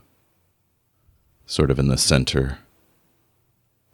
[1.46, 2.60] sort of in the center.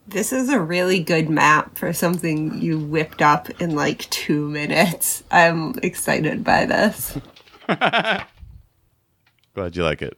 [0.08, 5.24] This is a really good map for something you whipped up in like two minutes.
[5.32, 7.18] I'm excited by this.
[7.68, 8.28] Glad
[9.74, 10.16] you like it.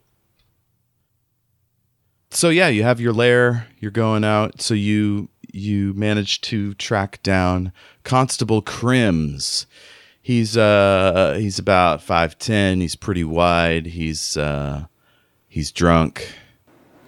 [2.31, 3.67] So yeah, you have your lair.
[3.79, 4.61] You're going out.
[4.61, 7.71] So you you manage to track down
[8.03, 9.65] Constable Crims.
[10.21, 12.81] He's uh he's about five ten.
[12.81, 13.87] He's pretty wide.
[13.87, 14.85] He's uh
[15.47, 16.33] he's drunk.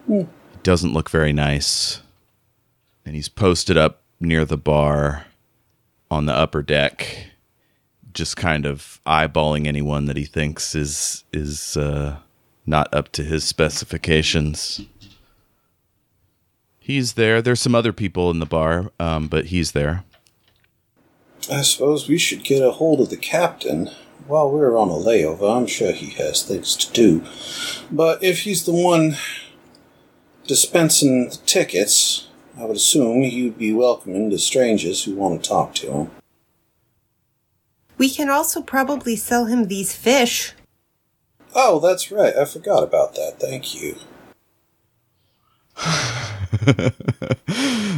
[0.08, 0.26] He
[0.62, 2.00] doesn't look very nice.
[3.04, 5.26] And he's posted up near the bar
[6.10, 7.26] on the upper deck
[8.12, 12.16] just kind of eyeballing anyone that he thinks is is uh,
[12.66, 14.80] not up to his specifications.
[16.84, 17.40] He's there.
[17.40, 20.02] There's some other people in the bar, um, but he's there.
[21.48, 23.88] I suppose we should get a hold of the captain.
[24.26, 27.24] While we're on a layover, I'm sure he has things to do.
[27.88, 29.16] But if he's the one
[30.48, 32.26] dispensing the tickets,
[32.58, 36.10] I would assume he'd be welcoming to strangers who want to talk to him.
[37.96, 40.52] We can also probably sell him these fish.
[41.54, 42.36] Oh, that's right.
[42.36, 43.36] I forgot about that.
[43.38, 43.96] Thank you.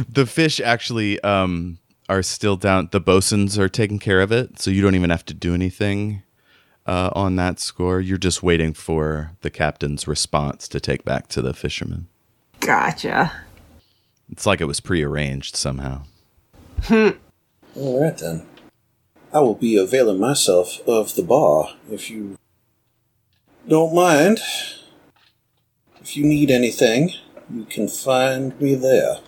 [0.09, 1.77] the fish actually um,
[2.09, 2.89] are still down.
[2.91, 6.23] The bosuns are taking care of it, so you don't even have to do anything
[6.85, 7.99] uh, on that score.
[7.99, 12.07] You're just waiting for the captain's response to take back to the fishermen.
[12.59, 13.31] Gotcha.
[14.31, 16.03] It's like it was prearranged somehow.
[16.89, 18.45] All right then.
[19.33, 22.37] I will be availing myself of the bar if you
[23.67, 24.39] don't mind.
[26.01, 27.11] If you need anything,
[27.53, 29.19] you can find me there.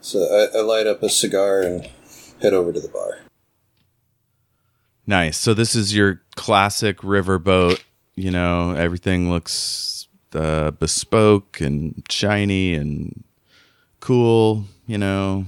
[0.00, 1.88] So I, I light up a cigar and
[2.40, 3.18] head over to the bar.
[5.06, 5.38] Nice.
[5.38, 7.82] So this is your classic riverboat.
[8.14, 13.24] You know, everything looks uh, bespoke and shiny and
[14.00, 14.64] cool.
[14.86, 15.46] You know,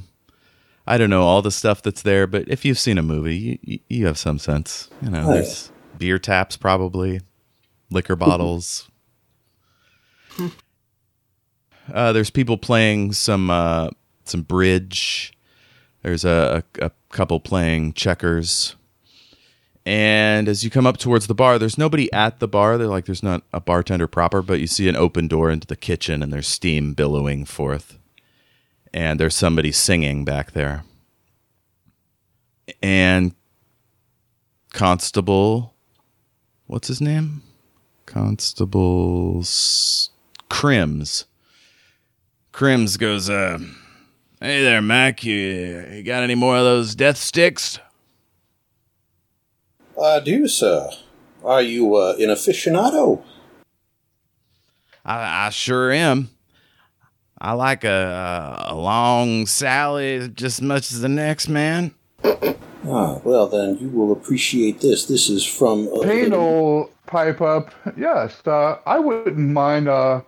[0.87, 3.79] I don't know all the stuff that's there, but if you've seen a movie, you,
[3.89, 4.89] you, have some sense.
[5.03, 7.21] You know, Oh, there's beer taps, probably
[7.91, 8.89] liquor bottles.
[11.93, 13.91] Uh, there's people playing some uh,
[14.25, 15.33] some bridge.
[16.03, 18.77] There's a, a, a couple playing checkers.
[19.87, 22.79] And as you come up towards the bar, there's nobody at the bar.
[22.79, 25.77] They're like, there's not a bartender proper, but you see an open door into the
[25.77, 27.99] kitchen and there's steam billowing forth.
[28.95, 30.85] And there's somebody singing back there.
[32.83, 33.35] And
[34.75, 35.73] Constable,
[36.67, 37.43] what's his name?
[38.07, 39.45] Constable
[40.49, 41.27] Crims.
[42.55, 43.59] Crims goes, uh,
[44.41, 45.25] hey there, Mac.
[45.25, 47.81] You, you got any more of those death sticks?
[50.01, 50.89] I do, sir.
[51.43, 53.25] Are you uh, an aficionado?
[55.05, 56.31] I, I sure am.
[57.41, 61.93] I like a, a long Sally just as much as the next man.
[62.87, 65.07] Ah, well then you will appreciate this.
[65.07, 67.75] This is from uh, Payne will pipe up.
[67.97, 70.23] Yes, uh, I wouldn't mind a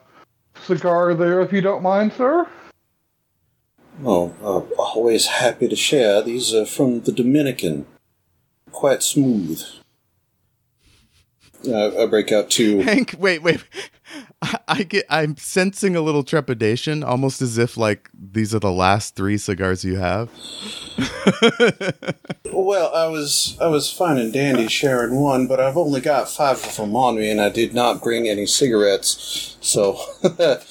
[0.67, 2.47] cigar there if you don't mind, sir.
[4.05, 6.23] Oh, uh, always happy to share.
[6.23, 7.87] These are from the Dominican.
[8.71, 9.63] Quite smooth.
[11.67, 12.81] Uh, I break out two.
[12.81, 13.65] Hank, wait, wait.
[14.69, 15.05] I, get.
[15.09, 19.85] I'm sensing a little trepidation, almost as if like these are the last three cigars
[19.85, 20.31] you have.
[22.53, 26.57] Well, I was I was fine and dandy sharing one, but I've only got five
[26.65, 29.57] of them on me, and I did not bring any cigarettes.
[29.61, 30.01] So,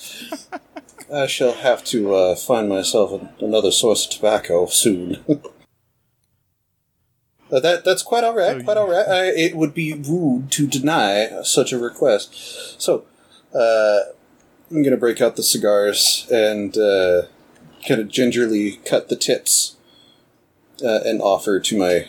[1.14, 5.24] I shall have to uh, find myself another source of tobacco soon.
[7.52, 8.58] That that's quite all right.
[8.58, 9.08] So quite you- all right.
[9.08, 12.82] I, it would be rude to deny such a request.
[12.82, 13.06] So,
[13.56, 13.99] uh,
[14.69, 17.23] I'm gonna break out the cigars and uh,
[17.88, 19.76] kind of gingerly cut the tips
[20.84, 22.07] uh, and offer to my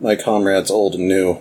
[0.00, 1.38] my comrades, old and new.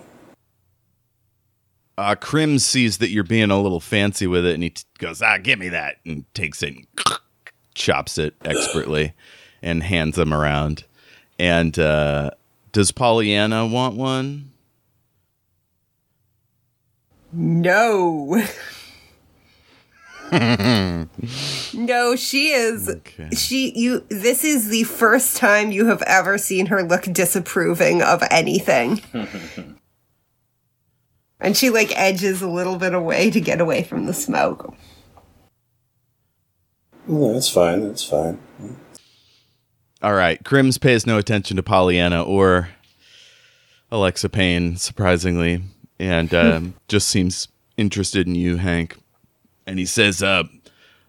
[1.97, 5.21] Uh, Krim sees that you're being a little fancy with it, and he t- goes,
[5.21, 6.87] "Ah, give me that," and takes it, and
[7.73, 9.13] chops it expertly,
[9.61, 10.85] and hands them around.
[11.39, 12.31] And uh,
[12.71, 14.51] does Pollyanna want one?
[17.33, 18.43] No.
[20.31, 22.89] no, she is.
[22.89, 23.29] Okay.
[23.35, 28.23] She you this is the first time you have ever seen her look disapproving of
[28.31, 29.01] anything.
[31.39, 34.73] and she like edges a little bit away to get away from the smoke.
[37.09, 37.87] Oh, that's fine.
[37.87, 38.39] That's fine.
[40.01, 40.43] All right.
[40.45, 42.69] Crims pays no attention to Pollyanna or
[43.91, 45.61] Alexa Payne, surprisingly,
[45.99, 48.97] and um, just seems interested in you, Hank.
[49.65, 50.43] And he says, uh,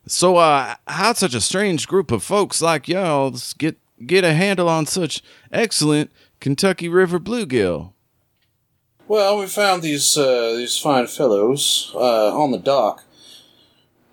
[0.07, 4.69] "So, uh, how'd such a strange group of folks like y'all get get a handle
[4.69, 6.11] on such excellent
[6.41, 7.93] Kentucky River bluegill?"
[9.09, 13.05] Well, we found these uh, these fine fellows uh, on the dock.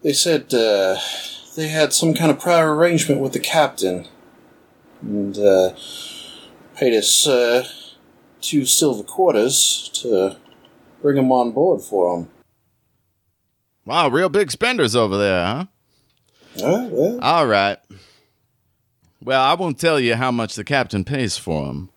[0.01, 0.97] They said uh,
[1.55, 4.07] they had some kind of prior arrangement with the captain,
[5.01, 5.73] and uh,
[6.75, 7.27] paid us
[8.41, 10.37] two silver quarters to
[11.01, 12.29] bring them on board for them.
[13.89, 15.65] Wow, real big spenders over there, huh?
[16.63, 17.79] Uh, well, All right.
[19.19, 21.89] Well, I won't tell you how much the captain pays for them,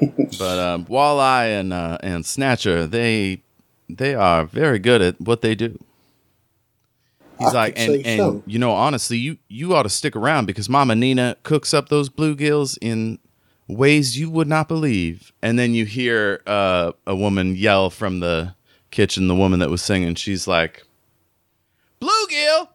[0.40, 3.42] but um, Walleye and uh, and Snatcher, they
[3.88, 5.78] they are very good at what they do.
[7.38, 8.42] He's I like, and and so.
[8.44, 12.08] you know, honestly, you you ought to stick around because Mama Nina cooks up those
[12.08, 13.20] bluegills in
[13.68, 15.30] ways you would not believe.
[15.42, 18.56] And then you hear uh, a woman yell from the
[18.90, 20.16] kitchen, the woman that was singing.
[20.16, 20.82] She's like,
[22.00, 22.68] "Bluegill."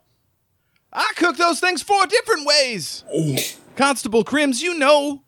[0.91, 3.03] I cook those things four different ways.
[3.75, 5.23] Constable Crims, you know.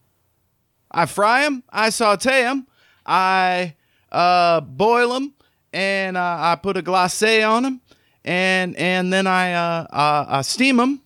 [0.92, 2.68] I fry them, I saute them,
[3.06, 3.76] I
[4.12, 5.34] uh, boil them,
[5.74, 7.82] and uh, I put a glacé on them,
[8.24, 11.02] and and then I uh, uh, I steam them.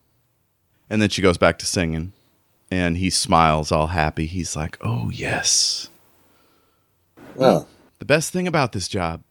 [0.89, 2.13] And then she goes back to singing,
[2.69, 4.25] and he smiles all happy.
[4.27, 5.89] He's like, "Oh yes,
[7.33, 7.67] well,
[7.97, 9.23] the best thing about this job."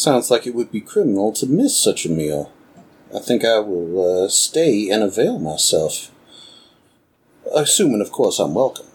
[0.00, 2.52] Sounds like it would be criminal to miss such a meal.
[3.14, 6.10] I think I will uh, stay and avail myself.
[7.54, 8.86] Assuming, of course, I'm welcome.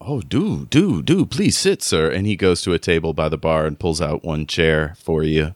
[0.00, 2.10] Oh, do, do, do, please sit, sir.
[2.10, 5.22] And he goes to a table by the bar and pulls out one chair for
[5.22, 5.54] you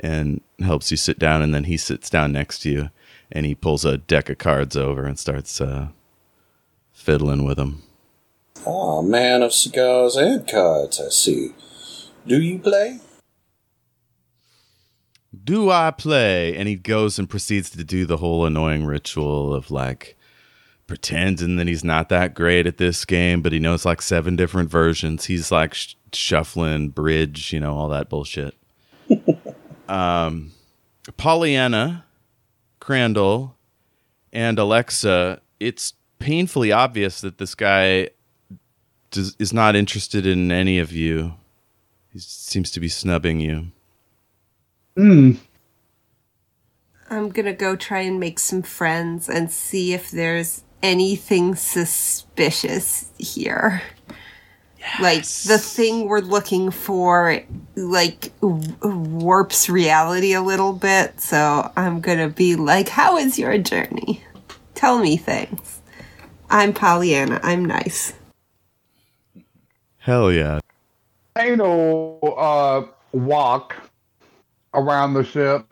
[0.00, 1.42] and helps you sit down.
[1.42, 2.90] And then he sits down next to you
[3.32, 5.88] and he pulls a deck of cards over and starts uh,
[6.92, 7.82] fiddling with them.
[8.66, 11.54] Ah, man of cigars and cards, I see.
[12.26, 13.00] Do you play?
[15.44, 16.56] Do I play?
[16.56, 20.16] And he goes and proceeds to do the whole annoying ritual of like
[20.86, 24.70] pretending that he's not that great at this game, but he knows like seven different
[24.70, 25.26] versions.
[25.26, 28.54] He's like sh- shuffling bridge, you know, all that bullshit.
[29.88, 30.52] um,
[31.16, 32.04] Pollyanna,
[32.80, 33.56] Crandall,
[34.32, 38.08] and Alexa, it's painfully obvious that this guy
[39.10, 41.34] does, is not interested in any of you.
[42.12, 43.68] He seems to be snubbing you.
[44.96, 45.32] Hmm.
[47.10, 53.82] I'm gonna go try and make some friends and see if there's anything suspicious here.
[55.00, 57.40] Like the thing we're looking for,
[57.74, 61.20] like w- warps reality a little bit.
[61.20, 64.22] So I'm gonna be like, "How is your journey?
[64.74, 65.80] Tell me things."
[66.50, 67.40] I'm Pollyanna.
[67.42, 68.12] I'm nice.
[69.98, 70.60] Hell yeah.
[71.34, 73.74] Payne will uh, walk
[74.74, 75.66] around the ship,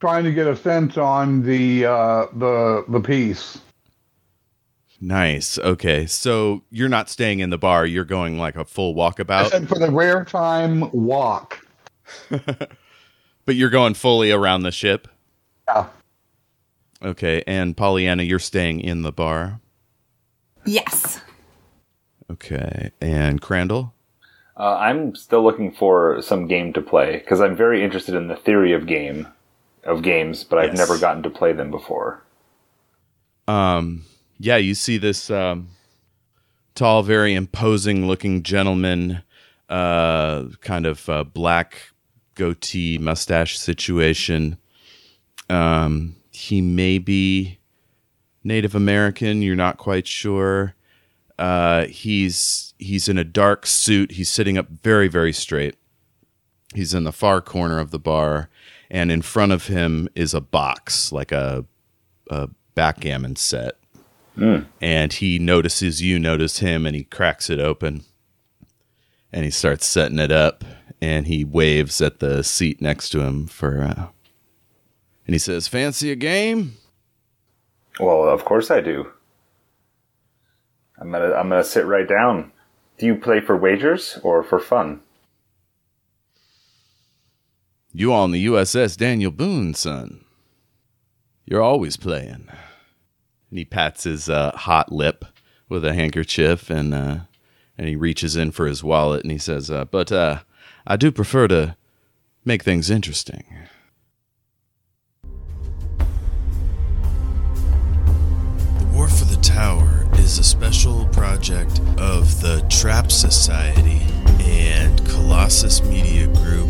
[0.00, 3.58] trying to get a sense on the uh, the the piece.
[5.00, 5.58] Nice.
[5.58, 6.06] Okay.
[6.06, 7.86] So you're not staying in the bar.
[7.86, 11.64] You're going like a full I walkabout, said for the rare time walk.
[12.28, 15.08] but you're going fully around the ship.
[15.68, 15.86] Yeah.
[17.02, 17.44] Okay.
[17.46, 19.60] And Pollyanna, you're staying in the bar.
[20.64, 21.20] Yes.
[22.30, 22.90] Okay.
[23.00, 23.94] And Crandall?
[24.58, 28.36] Uh, I'm still looking for some game to play because I'm very interested in the
[28.36, 29.28] theory of game
[29.84, 30.78] of games, but I've Yes.
[30.78, 32.22] never gotten to play them before.
[33.46, 34.02] Um,
[34.38, 35.68] yeah, you see this um,
[36.74, 39.22] tall, very imposing looking gentleman,
[39.68, 41.90] uh, kind of uh, black
[42.34, 44.58] goatee mustache situation.
[45.48, 47.58] Um, he may be
[48.44, 49.40] Native American.
[49.40, 50.74] You're not quite sure.
[51.38, 54.12] Uh, he's he's in a dark suit.
[54.12, 55.76] He's sitting up very very straight.
[56.74, 58.50] He's in the far corner of the bar,
[58.90, 61.64] and in front of him is a box, like a
[62.30, 63.76] a backgammon set.
[64.80, 68.04] And he notices you notice him, and he cracks it open,
[69.32, 70.64] and he starts setting it up,
[71.00, 74.06] and he waves at the seat next to him for, uh,
[75.26, 76.74] and he says, "Fancy a game?"
[77.98, 79.10] Well, of course I do.
[81.00, 82.52] I'm gonna I'm gonna sit right down.
[82.98, 85.00] Do you play for wagers or for fun?
[87.92, 90.24] You on the USS Daniel Boone, son.
[91.44, 92.48] You're always playing.
[93.50, 95.24] And he pats his uh, hot lip
[95.68, 97.18] with a handkerchief and uh,
[97.76, 100.40] and he reaches in for his wallet and he says, uh, "But uh,
[100.86, 101.76] I do prefer to
[102.44, 103.44] make things interesting."
[108.78, 114.02] The War for the Tower is a special project of the Trap Society
[114.40, 116.68] and Colossus Media Group.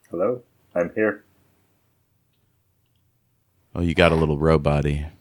[0.09, 0.41] Hello.
[0.73, 1.23] I'm here.
[3.75, 5.11] Oh, you got a little robot-y.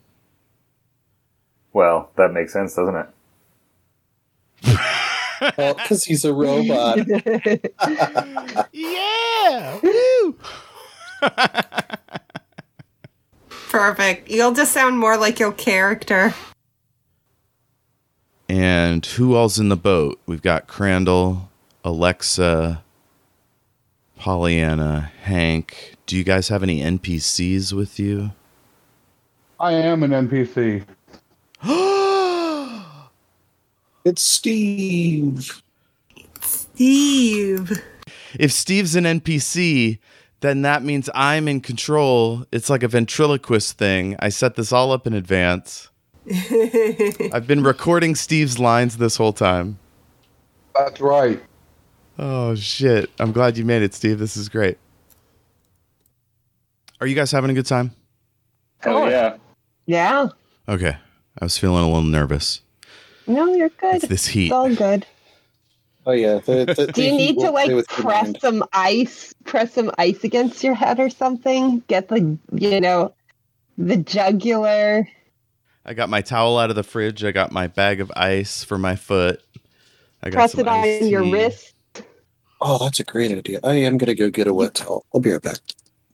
[1.75, 3.11] Well, that makes sense, doesn't
[4.65, 4.89] it?
[5.57, 6.99] Well, because he's a robot.
[8.73, 9.79] Yeah!
[9.83, 10.37] Woo!
[13.71, 14.31] Perfect.
[14.31, 16.35] You'll just sound more like your character.
[18.49, 20.21] And who all's in the boat?
[20.27, 21.51] We've got Crandall,
[21.85, 22.83] Alexa,
[24.17, 25.95] Pollyanna, Hank.
[26.07, 28.33] Do you guys have any NPCs with you?
[29.61, 30.85] I am an NPC.
[34.09, 35.63] it's Steve.
[36.41, 37.83] Steve.
[38.39, 39.99] If Steve's an NPC,
[40.41, 42.47] then that means I'm in control.
[42.51, 44.17] It's like a ventriloquist thing.
[44.19, 45.91] I set this all up in advance.
[47.33, 49.79] I've been recording Steve's lines this whole time.
[50.75, 51.43] That's right.
[52.19, 53.11] Oh shit.
[53.19, 54.19] I'm glad you made it, Steve.
[54.19, 54.79] This is great.
[57.01, 57.93] Are you guys having a good time?
[58.85, 59.37] Oh, yeah.
[59.87, 60.29] Yeah.
[60.69, 60.97] Okay.
[61.41, 62.63] I was feeling a little nervous.
[63.29, 63.97] No, you're good.
[63.97, 64.47] It's this heat.
[64.47, 65.07] It's all good.
[66.07, 66.39] Oh yeah.
[66.39, 70.75] The, the, Do you need to like press some ice, press some ice against your
[70.75, 71.81] head or something?
[71.87, 73.15] Get the, you know,
[73.77, 75.07] the jugular.
[75.85, 77.25] I got my towel out of the fridge.
[77.25, 79.43] I got my bag of ice for my foot.
[80.23, 81.33] I got Press some it on your tea.
[81.33, 81.75] wrist.
[82.61, 83.61] Oh, that's a great idea.
[83.63, 85.05] I am gonna go get a wet towel.
[85.15, 85.59] I'll be right back.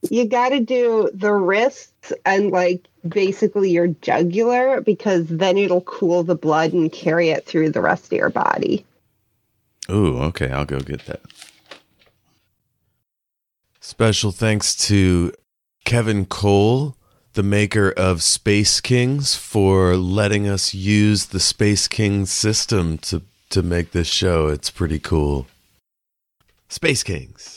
[0.09, 6.23] You got to do the wrists and like basically your jugular because then it'll cool
[6.23, 8.85] the blood and carry it through the rest of your body.
[9.89, 11.21] Ooh, okay, I'll go get that.
[13.79, 15.31] Special thanks to
[15.85, 16.95] Kevin Cole,
[17.33, 23.61] the maker of Space Kings, for letting us use the Space Kings system to, to
[23.61, 24.47] make this show.
[24.47, 25.45] It's pretty cool.
[26.67, 27.54] Space Kings.